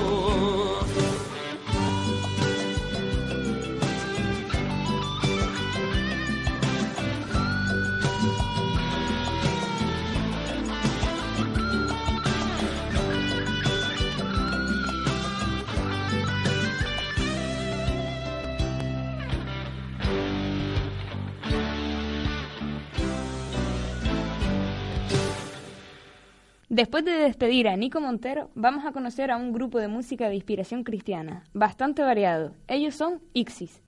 Después 26.77 27.07
de 27.07 27.13
despedir 27.13 27.69
a 27.69 27.77
Nico 27.79 28.03
Montero, 28.03 28.51
vamos 28.55 28.85
a 28.85 28.93
conocer 28.93 29.31
a 29.31 29.39
un 29.39 29.51
grupo 29.51 29.79
de 29.79 29.89
música 29.89 30.29
de 30.29 30.35
inspiración 30.35 30.85
cristiana, 30.85 31.43
bastante 31.55 32.03
variado. 32.03 32.53
Ellos 32.69 32.95
son 32.95 33.23
Ixis. 33.33 33.83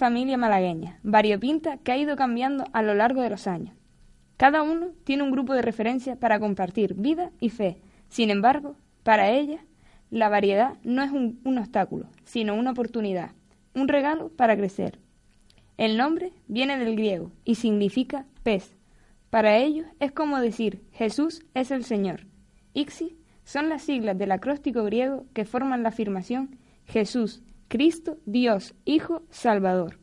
Familia 0.00 0.38
malagueña, 0.38 0.98
variopinta 1.02 1.76
que 1.76 1.92
ha 1.92 1.98
ido 1.98 2.16
cambiando 2.16 2.64
a 2.72 2.80
lo 2.80 2.94
largo 2.94 3.20
de 3.20 3.28
los 3.28 3.46
años. 3.46 3.76
Cada 4.38 4.62
uno 4.62 4.92
tiene 5.04 5.24
un 5.24 5.30
grupo 5.30 5.52
de 5.52 5.60
referencia 5.60 6.16
para 6.16 6.40
compartir 6.40 6.94
vida 6.94 7.32
y 7.38 7.50
fe. 7.50 7.82
Sin 8.08 8.30
embargo, 8.30 8.76
para 9.02 9.30
ella, 9.30 9.62
la 10.10 10.30
variedad 10.30 10.78
no 10.84 11.02
es 11.02 11.10
un, 11.10 11.38
un 11.44 11.58
obstáculo, 11.58 12.06
sino 12.24 12.54
una 12.54 12.70
oportunidad, 12.70 13.32
un 13.74 13.88
regalo 13.88 14.30
para 14.30 14.56
crecer. 14.56 14.98
El 15.76 15.98
nombre 15.98 16.32
viene 16.48 16.78
del 16.78 16.96
griego 16.96 17.30
y 17.44 17.56
significa 17.56 18.24
pez. 18.42 18.74
Para 19.28 19.58
ellos 19.58 19.86
es 20.00 20.12
como 20.12 20.40
decir 20.40 20.82
Jesús 20.92 21.44
es 21.52 21.70
el 21.70 21.84
Señor. 21.84 22.26
Ixi 22.72 23.18
son 23.44 23.68
las 23.68 23.82
siglas 23.82 24.16
del 24.16 24.32
acróstico 24.32 24.82
griego 24.82 25.26
que 25.34 25.44
forman 25.44 25.82
la 25.82 25.90
afirmación 25.90 26.56
Jesús, 26.86 27.42
Cristo, 27.70 28.18
Dios, 28.26 28.74
Hijo, 28.84 29.22
Salvador. 29.30 30.00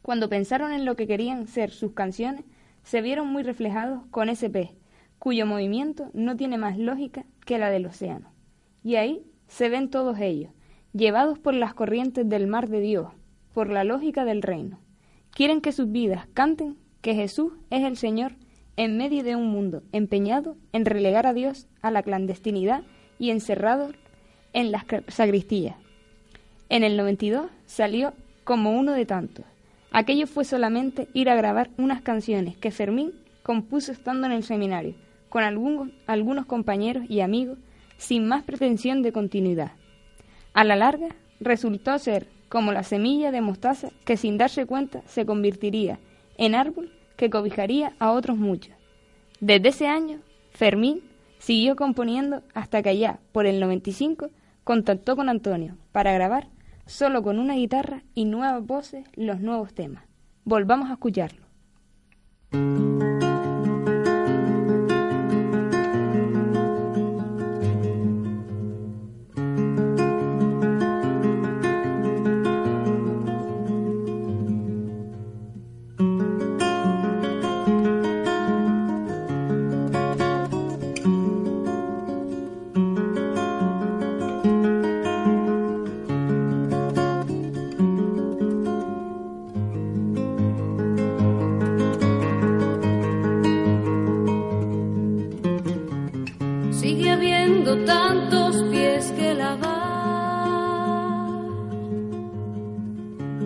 Cuando 0.00 0.28
pensaron 0.28 0.72
en 0.72 0.84
lo 0.84 0.94
que 0.94 1.08
querían 1.08 1.48
ser 1.48 1.72
sus 1.72 1.92
canciones, 1.92 2.44
se 2.84 3.02
vieron 3.02 3.26
muy 3.26 3.42
reflejados 3.42 4.06
con 4.12 4.28
ese 4.28 4.48
pez, 4.48 4.70
cuyo 5.18 5.44
movimiento 5.44 6.12
no 6.14 6.36
tiene 6.36 6.58
más 6.58 6.78
lógica 6.78 7.26
que 7.44 7.58
la 7.58 7.68
del 7.68 7.86
océano. 7.86 8.32
Y 8.84 8.94
ahí 8.94 9.26
se 9.48 9.68
ven 9.70 9.90
todos 9.90 10.20
ellos, 10.20 10.52
llevados 10.92 11.40
por 11.40 11.54
las 11.54 11.74
corrientes 11.74 12.28
del 12.28 12.46
mar 12.46 12.68
de 12.68 12.78
Dios, 12.78 13.08
por 13.54 13.68
la 13.68 13.82
lógica 13.82 14.24
del 14.24 14.40
reino. 14.40 14.78
Quieren 15.32 15.62
que 15.62 15.72
sus 15.72 15.90
vidas 15.90 16.28
canten 16.32 16.76
que 17.00 17.16
Jesús 17.16 17.54
es 17.70 17.82
el 17.82 17.96
Señor 17.96 18.36
en 18.76 18.96
medio 18.96 19.24
de 19.24 19.34
un 19.34 19.48
mundo 19.48 19.82
empeñado 19.90 20.56
en 20.70 20.84
relegar 20.84 21.26
a 21.26 21.34
Dios 21.34 21.66
a 21.80 21.90
la 21.90 22.04
clandestinidad 22.04 22.84
y 23.18 23.30
encerrado 23.30 23.90
en 24.52 24.70
las 24.70 24.84
sacristías. 25.08 25.81
En 26.72 26.84
el 26.84 26.96
92 26.96 27.50
salió 27.66 28.14
como 28.44 28.72
uno 28.72 28.92
de 28.92 29.04
tantos. 29.04 29.44
Aquello 29.90 30.26
fue 30.26 30.46
solamente 30.46 31.06
ir 31.12 31.28
a 31.28 31.34
grabar 31.34 31.68
unas 31.76 32.00
canciones 32.00 32.56
que 32.56 32.70
Fermín 32.70 33.12
compuso 33.42 33.92
estando 33.92 34.26
en 34.26 34.32
el 34.32 34.42
seminario, 34.42 34.94
con 35.28 35.44
algunos, 35.44 36.46
compañeros 36.46 37.04
y 37.10 37.20
amigos, 37.20 37.58
sin 37.98 38.26
más 38.26 38.42
pretensión 38.44 39.02
de 39.02 39.12
continuidad. 39.12 39.72
A 40.54 40.64
la 40.64 40.74
larga, 40.74 41.08
resultó 41.40 41.98
ser 41.98 42.26
como 42.48 42.72
la 42.72 42.84
semilla 42.84 43.32
de 43.32 43.42
mostaza 43.42 43.90
que 44.06 44.16
sin 44.16 44.38
darse 44.38 44.64
cuenta 44.64 45.02
se 45.06 45.26
convertiría 45.26 45.98
en 46.38 46.54
árbol 46.54 46.90
que 47.18 47.28
cobijaría 47.28 47.92
a 47.98 48.12
otros 48.12 48.38
muchos. 48.38 48.74
Desde 49.40 49.68
ese 49.68 49.88
año, 49.88 50.20
Fermín 50.52 51.02
siguió 51.38 51.76
componiendo 51.76 52.42
hasta 52.54 52.80
que 52.80 52.88
allá, 52.88 53.18
por 53.32 53.44
el 53.44 53.60
95, 53.60 54.30
contactó 54.64 55.16
con 55.16 55.28
Antonio 55.28 55.76
para 55.92 56.14
grabar 56.14 56.48
solo 56.92 57.22
con 57.22 57.38
una 57.38 57.54
guitarra 57.54 58.02
y 58.14 58.26
nuevas 58.26 58.66
voces 58.66 59.06
los 59.14 59.40
nuevos 59.40 59.72
temas. 59.72 60.04
Volvamos 60.44 60.90
a 60.90 60.94
escucharlo. 60.94 61.46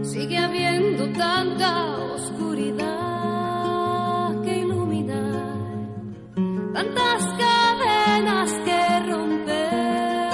Sigue 0.02 0.38
habiendo 0.38 1.08
tanta 1.12 1.96
oscuridad 2.14 2.86
que 4.42 4.58
iluminar. 4.58 5.88
Tantas 6.72 7.24
cadenas 7.38 8.52
que 8.64 9.00
romper. 9.10 10.30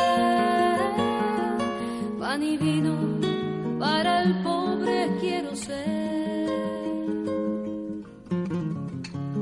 Pan 2.19 2.43
y 2.43 2.57
vino 2.57 2.97
para 3.79 4.23
el 4.23 4.43
pobre 4.43 5.17
quiero 5.21 5.55
ser. 5.57 6.49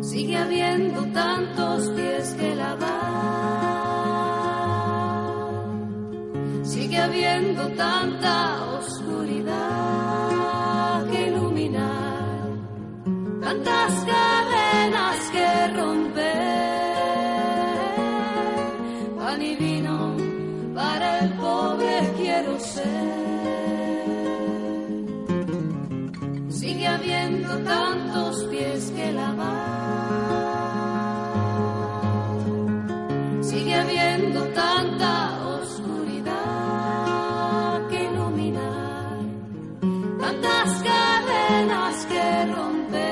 Sigue 0.00 0.36
habiendo 0.36 1.04
tantos 1.12 1.88
pies 1.90 2.34
que 2.34 2.54
lavar. 2.54 3.10
Sigue 6.64 6.98
habiendo 6.98 7.68
tanta 7.68 8.64
oscuridad 8.78 8.99
romper. 42.46 43.09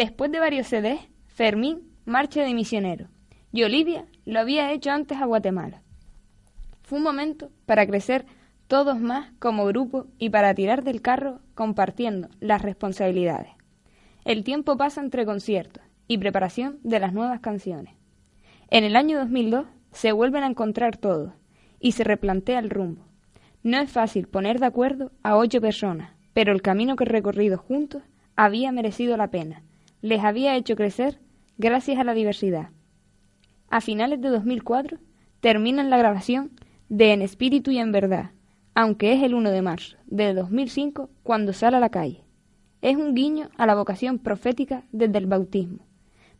Después 0.00 0.32
de 0.32 0.40
varios 0.40 0.66
CDs, 0.66 0.98
Fermín 1.26 1.82
marcha 2.06 2.42
de 2.42 2.54
misionero 2.54 3.08
y 3.52 3.64
Olivia 3.64 4.06
lo 4.24 4.40
había 4.40 4.72
hecho 4.72 4.90
antes 4.92 5.18
a 5.18 5.26
Guatemala. 5.26 5.82
Fue 6.80 6.96
un 6.96 7.04
momento 7.04 7.50
para 7.66 7.86
crecer 7.86 8.24
todos 8.66 8.98
más 8.98 9.30
como 9.38 9.66
grupo 9.66 10.06
y 10.16 10.30
para 10.30 10.54
tirar 10.54 10.84
del 10.84 11.02
carro 11.02 11.42
compartiendo 11.54 12.30
las 12.40 12.62
responsabilidades. 12.62 13.50
El 14.24 14.42
tiempo 14.42 14.78
pasa 14.78 15.02
entre 15.02 15.26
conciertos 15.26 15.84
y 16.08 16.16
preparación 16.16 16.78
de 16.82 16.98
las 16.98 17.12
nuevas 17.12 17.40
canciones. 17.40 17.92
En 18.70 18.84
el 18.84 18.96
año 18.96 19.18
2002 19.18 19.66
se 19.92 20.12
vuelven 20.12 20.44
a 20.44 20.46
encontrar 20.46 20.96
todos 20.96 21.34
y 21.78 21.92
se 21.92 22.04
replantea 22.04 22.58
el 22.58 22.70
rumbo. 22.70 23.04
No 23.62 23.78
es 23.78 23.92
fácil 23.92 24.28
poner 24.28 24.60
de 24.60 24.66
acuerdo 24.66 25.12
a 25.22 25.36
ocho 25.36 25.60
personas, 25.60 26.12
pero 26.32 26.52
el 26.52 26.62
camino 26.62 26.96
que 26.96 27.04
recorrido 27.04 27.58
juntos 27.58 28.02
había 28.34 28.72
merecido 28.72 29.18
la 29.18 29.30
pena. 29.30 29.62
Les 30.02 30.24
había 30.24 30.56
hecho 30.56 30.76
crecer 30.76 31.20
gracias 31.58 31.98
a 31.98 32.04
la 32.04 32.14
diversidad. 32.14 32.70
A 33.68 33.80
finales 33.80 34.20
de 34.20 34.30
2004 34.30 34.98
terminan 35.40 35.90
la 35.90 35.98
grabación 35.98 36.52
de 36.88 37.12
En 37.12 37.22
espíritu 37.22 37.70
y 37.70 37.78
en 37.78 37.92
verdad, 37.92 38.30
aunque 38.74 39.12
es 39.12 39.22
el 39.22 39.34
1 39.34 39.50
de 39.50 39.62
marzo 39.62 39.96
de 40.06 40.32
2005 40.32 41.10
cuando 41.22 41.52
sale 41.52 41.76
a 41.76 41.80
la 41.80 41.90
calle. 41.90 42.24
Es 42.82 42.96
un 42.96 43.14
guiño 43.14 43.50
a 43.58 43.66
la 43.66 43.74
vocación 43.74 44.18
profética 44.18 44.84
desde 44.90 45.18
el 45.18 45.26
bautismo. 45.26 45.86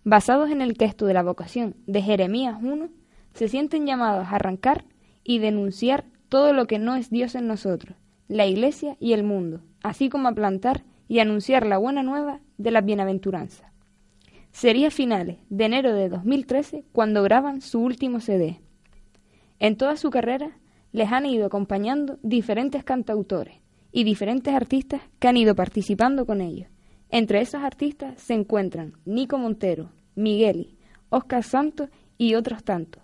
Basados 0.05 0.51
en 0.51 0.63
el 0.63 0.79
texto 0.79 1.05
de 1.05 1.13
la 1.13 1.23
vocación 1.23 1.77
de 1.87 2.01
Jeremías 2.01 2.59
1, 2.63 2.89
se 3.35 3.49
sienten 3.49 3.87
llamados 3.87 4.27
a 4.27 4.37
arrancar 4.37 4.85
y 5.23 5.39
denunciar 5.39 6.07
todo 6.31 6.55
lo 6.55 6.67
que 6.67 6.79
no 6.79 6.97
es 6.97 7.11
Dios 7.11 7.35
en 7.35 7.47
nosotros, 7.47 7.97
la 8.27 8.47
Iglesia 8.47 8.97
y 9.01 9.13
el 9.13 9.23
mundo, 9.23 9.61
así 9.83 10.09
como 10.09 10.29
a 10.29 10.33
plantar 10.33 10.83
y 11.11 11.19
anunciar 11.19 11.67
la 11.67 11.77
buena 11.77 12.05
nueva 12.05 12.39
de 12.57 12.71
la 12.71 12.83
bienaventuranza. 12.83 13.73
Sería 14.53 14.93
finales 14.93 15.39
de 15.49 15.65
enero 15.65 15.93
de 15.93 16.09
2013 16.09 16.85
cuando 16.93 17.25
graban 17.25 17.63
su 17.63 17.81
último 17.81 18.21
CD. 18.21 18.61
En 19.59 19.77
toda 19.77 19.97
su 19.97 20.11
carrera 20.11 20.57
les 20.93 21.11
han 21.11 21.27
ido 21.27 21.47
acompañando 21.47 22.21
diferentes 22.23 22.85
cantautores 22.85 23.57
y 23.91 24.05
diferentes 24.05 24.55
artistas 24.55 25.03
que 25.19 25.27
han 25.27 25.37
ido 25.37 25.57
participando 25.57 26.27
con 26.27 26.41
ellos. 26.41 26.69
Entre 27.09 27.41
esos 27.41 27.65
artistas 27.65 28.23
se 28.23 28.35
encuentran 28.35 28.93
Nico 29.05 29.37
Montero, 29.37 29.91
Migueli, 30.15 30.79
Oscar 31.09 31.43
Santos 31.43 31.89
y 32.19 32.37
otros 32.37 32.63
tantos. 32.63 33.03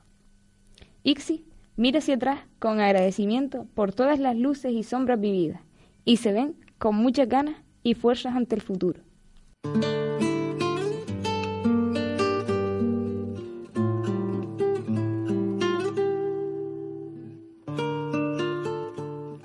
Ixi 1.02 1.44
mira 1.74 1.98
hacia 1.98 2.14
atrás 2.14 2.38
con 2.60 2.78
agradecimiento 2.78 3.66
por 3.74 3.92
todas 3.92 4.20
las 4.20 4.36
luces 4.36 4.70
y 4.70 4.84
sombras 4.84 5.18
vividas 5.18 5.62
y 6.04 6.18
se 6.18 6.30
ven 6.30 6.54
con 6.78 6.94
muchas 6.94 7.28
ganas 7.28 7.65
y 7.86 7.94
fuerzas 7.94 8.34
ante 8.34 8.56
el 8.56 8.62
futuro. 8.62 9.00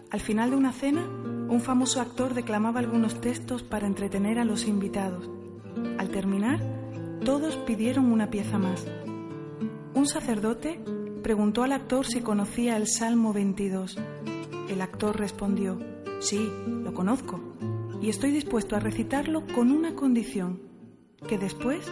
Al 0.09 0.19
final 0.19 0.49
de 0.49 0.55
una 0.55 0.71
cena, 0.71 1.05
un 1.49 1.61
famoso 1.61 2.01
actor 2.01 2.33
declamaba 2.33 2.79
algunos 2.79 3.21
textos 3.21 3.61
para 3.61 3.85
entretener 3.85 4.39
a 4.39 4.45
los 4.45 4.65
invitados. 4.67 5.29
Al 5.99 6.09
terminar, 6.09 6.59
todos 7.23 7.57
pidieron 7.57 8.11
una 8.11 8.31
pieza 8.31 8.57
más. 8.57 8.87
Un 9.93 10.07
sacerdote 10.07 10.79
preguntó 11.21 11.61
al 11.61 11.73
actor 11.73 12.07
si 12.07 12.21
conocía 12.21 12.75
el 12.75 12.87
Salmo 12.87 13.33
22. 13.33 13.99
El 14.67 14.81
actor 14.81 15.19
respondió, 15.19 15.77
sí, 16.21 16.51
lo 16.65 16.93
conozco, 16.95 17.39
y 18.01 18.09
estoy 18.09 18.31
dispuesto 18.31 18.75
a 18.75 18.79
recitarlo 18.79 19.45
con 19.53 19.71
una 19.71 19.95
condición, 19.95 20.59
que 21.27 21.37
después 21.37 21.85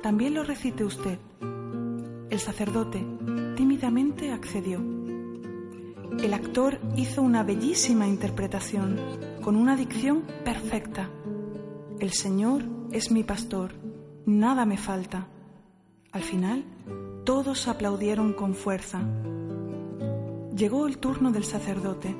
también 0.00 0.34
lo 0.34 0.44
recite 0.44 0.84
usted. 0.84 1.18
El 2.30 2.38
sacerdote 2.38 3.04
tímidamente 3.56 4.30
accedió. 4.30 4.80
El 6.22 6.32
actor 6.34 6.78
hizo 6.96 7.20
una 7.20 7.42
bellísima 7.42 8.06
interpretación, 8.06 8.96
con 9.42 9.56
una 9.56 9.76
dicción 9.76 10.22
perfecta. 10.44 11.10
El 11.98 12.12
Señor 12.12 12.62
es 12.92 13.10
mi 13.10 13.24
pastor, 13.24 13.72
nada 14.24 14.66
me 14.66 14.76
falta. 14.76 15.28
Al 16.12 16.22
final, 16.22 16.64
todos 17.24 17.66
aplaudieron 17.66 18.34
con 18.34 18.54
fuerza. 18.54 19.02
Llegó 20.56 20.86
el 20.86 20.98
turno 20.98 21.32
del 21.32 21.44
sacerdote. 21.44 22.16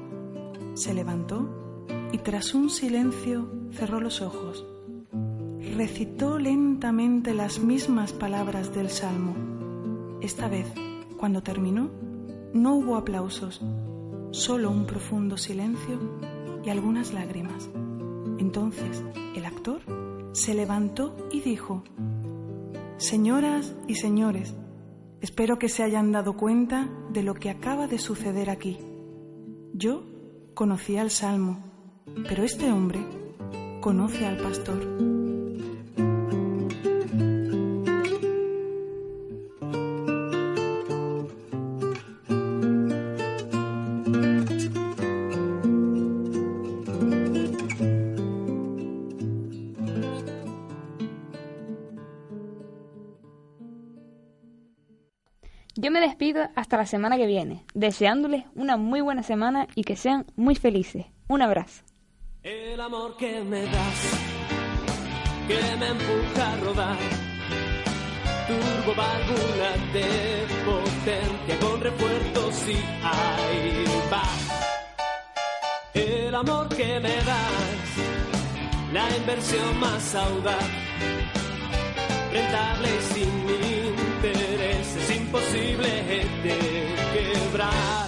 Se 0.75 0.93
levantó 0.93 1.66
y 2.13 2.19
tras 2.19 2.55
un 2.55 2.71
silencio 2.71 3.49
cerró 3.73 4.01
los 4.01 4.23
ojos. 4.23 4.65
Recitó 5.77 6.39
lentamente 6.39 7.35
las 7.35 7.59
mismas 7.59 8.13
palabras 8.13 8.75
del 8.75 8.91
Salmo. 8.91 9.35
Esta 10.21 10.49
vez, 10.49 10.67
cuando 11.17 11.43
terminó, 11.43 11.91
no 12.55 12.75
hubo 12.77 12.97
aplausos, 12.97 13.61
solo 14.31 14.71
un 14.71 14.87
profundo 14.87 15.37
silencio 15.37 15.99
y 16.65 16.71
algunas 16.71 17.13
lágrimas. 17.13 17.69
Entonces 18.39 19.03
el 19.35 19.45
actor 19.45 19.81
se 20.33 20.55
levantó 20.55 21.17
y 21.31 21.41
dijo, 21.41 21.85
Señoras 22.99 23.75
y 23.87 23.97
señores, 23.97 24.55
Espero 25.21 25.59
que 25.59 25.69
se 25.69 25.83
hayan 25.83 26.13
dado 26.13 26.37
cuenta 26.37 26.89
de 27.11 27.23
lo 27.23 27.35
que 27.35 27.51
acaba 27.51 27.87
de 27.87 27.99
suceder 27.99 28.51
aquí. 28.51 28.79
Yo 29.73 30.05
conocía 30.55 31.03
el 31.03 31.11
Salmo, 31.11 31.66
pero 32.29 32.45
este 32.45 32.71
hombre 32.71 33.01
conoce 33.81 34.27
al 34.27 34.37
pastor. 34.39 34.97
Yo 55.79 55.91
me 55.93 56.01
despido 56.01 56.49
hasta 56.57 56.79
la 56.79 56.87
semana 56.87 57.17
que 57.17 57.27
viene, 57.27 57.65
deseándoles 57.75 58.45
una 58.55 58.77
muy 58.77 59.03
buena 59.03 59.23
semana 59.23 59.69
y 59.75 59.85
que 59.85 59.95
sean 59.95 60.27
muy 60.35 60.57
felices. 60.57 61.07
Un 61.29 61.43
abrazo. 61.43 61.85
Amor 62.87 63.17
que 63.17 63.43
me 63.43 63.63
das, 63.63 64.01
que 65.49 65.77
me 65.77 65.89
empuja 65.89 66.53
a 66.53 66.57
rodar, 66.59 66.99
turbo 68.47 68.95
válvula 68.95 69.71
de 69.93 70.47
potencia 70.65 71.59
con 71.59 71.81
refuerzos 71.81 72.69
y 72.69 72.79
ahí 73.03 73.85
va. 74.13 74.23
El 75.95 76.33
amor 76.33 76.69
que 76.69 77.01
me 77.01 77.17
das, 77.31 77.89
la 78.93 79.17
inversión 79.17 79.81
más 79.81 80.15
audaz, 80.15 80.69
rentable 82.33 82.89
y 82.89 83.15
sin 83.15 83.33
interés, 83.99 84.97
es 84.97 85.17
imposible 85.17 85.89
de 86.45 86.59
quebrar. 87.15 88.07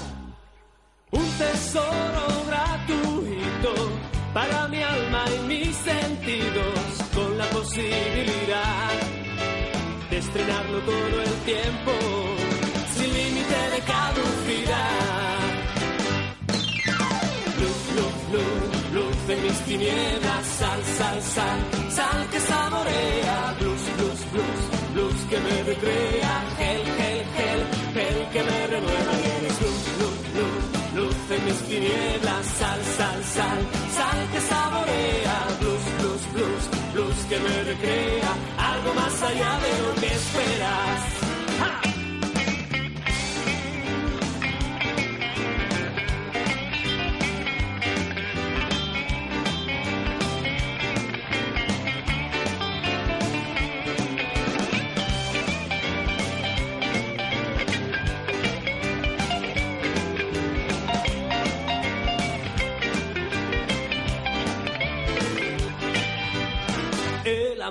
Un 1.11 1.29
tesoro 1.37 2.27
gratuito 2.47 3.98
para 4.33 4.69
mi 4.69 4.83
alma 4.83 5.25
y 5.35 5.49
mis 5.49 5.77
sentidos, 5.77 6.75
con 7.15 7.39
la 7.39 7.45
posibilidad 7.47 8.93
de 10.11 10.19
estrenarlo 10.19 10.79
todo 10.81 11.23
el 11.23 11.35
tiempo, 11.45 11.93
sin 12.95 13.13
límite 13.15 13.61
de 13.75 13.81
caducidad. 13.95 15.39
Luz, 17.61 17.81
luz, 17.97 18.19
luz, 18.33 18.93
luz 18.95 19.29
en 19.29 19.43
mis 19.43 19.61
tinieblas, 19.65 20.47
sal, 20.59 20.81
sal, 20.99 21.23
sal, 21.23 21.61
sal 21.91 22.29
que 22.31 22.41
saborea, 22.41 23.55
blues, 23.61 23.83
blues, 23.97 24.21
blues, 24.33 24.63
luz 24.97 25.19
que 25.31 25.39
me 25.41 25.63
recrea, 25.63 26.45
gel, 26.59 26.85
gel, 26.99 27.25
gel, 27.37 27.61
gel 27.95 28.29
que 28.33 28.43
me 28.43 28.67
renueva, 28.67 29.18
tinieblas, 31.69 32.47
sal, 32.59 32.81
sal, 32.97 33.25
sal, 33.25 33.59
sal 33.97 34.19
que 34.33 34.41
saborea, 34.41 35.37
blues, 35.61 35.85
blues, 35.99 36.23
blues, 36.33 36.65
luz 36.95 37.19
que 37.29 37.39
me 37.39 37.63
recrea, 37.71 38.31
algo 38.57 38.95
más 38.95 39.23
allá 39.23 39.53
de 39.65 39.83
lo 39.83 39.95
que 40.01 40.07
esperas. 40.07 41.28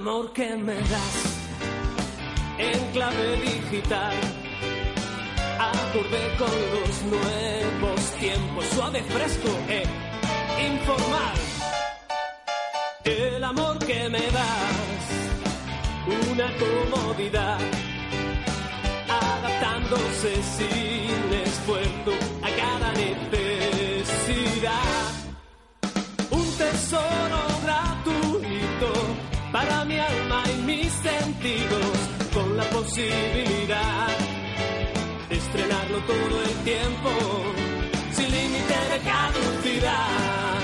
Amor 0.07 0.31
que 0.31 0.55
me 0.55 0.73
das 0.73 1.15
en 2.57 2.91
clave 2.93 3.41
digital. 3.41 4.15
Acorde 5.59 6.23
con 6.37 6.55
los 6.75 7.01
nuevos 7.13 7.99
tiempos, 8.17 8.65
suave, 8.73 9.03
fresco 9.03 9.49
e 9.67 9.83
informal. 10.71 11.37
El 13.03 13.43
amor 13.43 13.77
que 13.79 14.07
me 14.07 14.25
das, 14.37 15.03
una 16.31 16.47
comodidad, 16.63 17.59
adaptándose 19.09 20.41
sin 20.55 21.33
esfuerzo 21.47 22.13
a 22.43 22.49
cada 22.61 22.93
necesidad. 22.93 23.57
Un 26.31 26.47
tesoro 26.57 27.56
alma 29.99 30.43
y 30.53 30.61
mis 30.63 30.91
sentidos, 30.91 31.97
con 32.33 32.57
la 32.57 32.63
posibilidad 32.69 34.07
de 35.29 35.35
estrenarlo 35.35 35.99
todo 35.99 36.43
el 36.43 36.55
tiempo, 36.63 37.09
sin 38.13 38.31
límite 38.31 38.77
de 38.91 38.99
caducidad. 39.11 40.59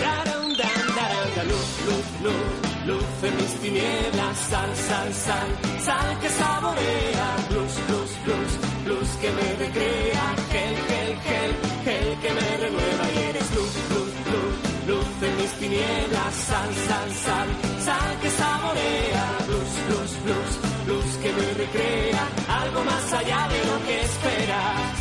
Daran, 0.00 0.56
dan, 0.56 0.82
daran, 0.96 1.28
da, 1.36 1.44
Luz, 1.44 1.70
luz, 1.88 2.08
luz, 2.24 2.86
luz 2.86 3.10
en 3.22 3.36
mis 3.36 3.54
tinieblas, 3.62 4.36
sal, 4.50 4.70
sal, 4.88 5.14
sal, 5.14 5.48
sal 5.86 6.18
que 6.20 6.28
saborea, 6.28 7.28
luz, 7.54 7.74
luz, 7.90 8.10
luz, 8.28 8.50
luz 8.86 9.08
que 9.20 9.30
me 9.30 9.48
recrea, 9.64 10.24
gel, 10.52 10.76
gel, 10.88 11.12
gel, 11.26 11.52
gel 11.84 12.18
que 12.22 12.30
me 12.38 12.56
renueva 12.64 13.04
y 13.14 13.18
eres 13.30 13.54
luz, 13.56 13.74
luz, 13.92 14.12
luz, 14.32 14.54
luz 14.88 15.28
en 15.28 15.36
mis 15.36 15.52
tinieblas, 15.60 16.34
sal, 16.34 16.70
sal, 16.88 17.10
sal 17.24 17.67
que 18.28 18.36
saborea, 18.36 19.26
luz, 19.48 19.72
luz, 19.90 20.12
luz, 20.28 20.52
luz 20.86 21.08
que 21.22 21.30
me 21.32 21.46
recrea, 21.62 22.22
algo 22.62 22.84
más 22.84 23.12
allá 23.12 23.48
de 23.48 23.60
lo 23.68 23.76
que 23.86 23.94
esperas. 24.08 24.94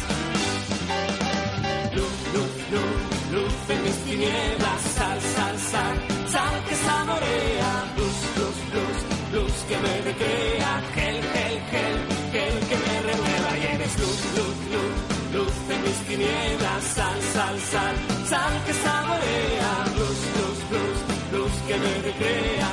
Luz, 1.98 2.18
luz, 2.36 2.56
luz, 2.74 3.00
luz 3.36 3.56
en 3.74 3.84
mis 3.84 3.98
tinieblas, 4.08 4.82
sal, 4.98 5.20
sal, 5.36 5.56
sal, 5.74 5.96
sal 6.34 6.56
que 6.68 6.76
saborea, 6.88 7.72
luz, 7.98 8.18
luz, 8.40 8.58
luz, 8.76 8.98
luz 9.36 9.56
que 9.68 9.78
me 9.84 9.94
recrea, 10.10 10.72
gel, 10.96 11.18
gel, 11.34 11.56
gel, 11.72 11.98
gel 12.34 12.56
que 12.70 12.78
me 12.86 12.96
renueva. 13.10 13.52
Y 13.62 13.64
eres 13.76 13.94
luz, 14.04 14.20
luz, 14.38 14.58
luz, 14.74 14.96
luz 15.36 15.56
en 15.74 15.80
mis 15.84 16.00
tinieblas, 16.10 16.84
sal, 16.96 17.20
sal, 17.34 17.56
sal, 17.74 17.96
sal 18.32 18.54
que 18.66 18.74
saborea, 18.86 19.72
luz, 20.00 20.20
luz, 20.38 20.60
luz, 20.74 20.98
luz 21.34 21.54
que 21.68 21.76
me 21.78 21.94
recrea, 22.08 22.67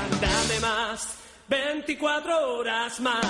24 1.55 2.59
horas 2.59 3.01
más. 3.01 3.25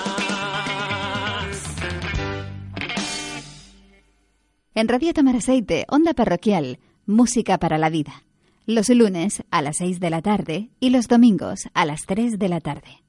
En 4.73 4.87
Radio 4.87 5.13
Tamaraceite, 5.13 5.85
Onda 5.87 6.13
Parroquial, 6.13 6.79
Música 7.05 7.59
para 7.59 7.77
la 7.77 7.89
Vida. 7.89 8.23
Los 8.65 8.89
lunes 8.89 9.43
a 9.51 9.61
las 9.61 9.77
6 9.77 9.99
de 9.99 10.09
la 10.09 10.23
tarde 10.23 10.69
y 10.79 10.89
los 10.89 11.07
domingos 11.07 11.69
a 11.75 11.85
las 11.85 12.07
3 12.07 12.39
de 12.39 12.49
la 12.49 12.61
tarde. 12.61 13.03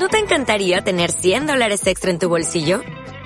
¿No 0.00 0.08
te 0.08 0.18
encantaría 0.18 0.80
tener 0.80 1.12
100 1.12 1.46
dólares 1.46 1.86
extra 1.86 2.10
en 2.10 2.18
tu 2.18 2.30
bolsillo? 2.30 2.80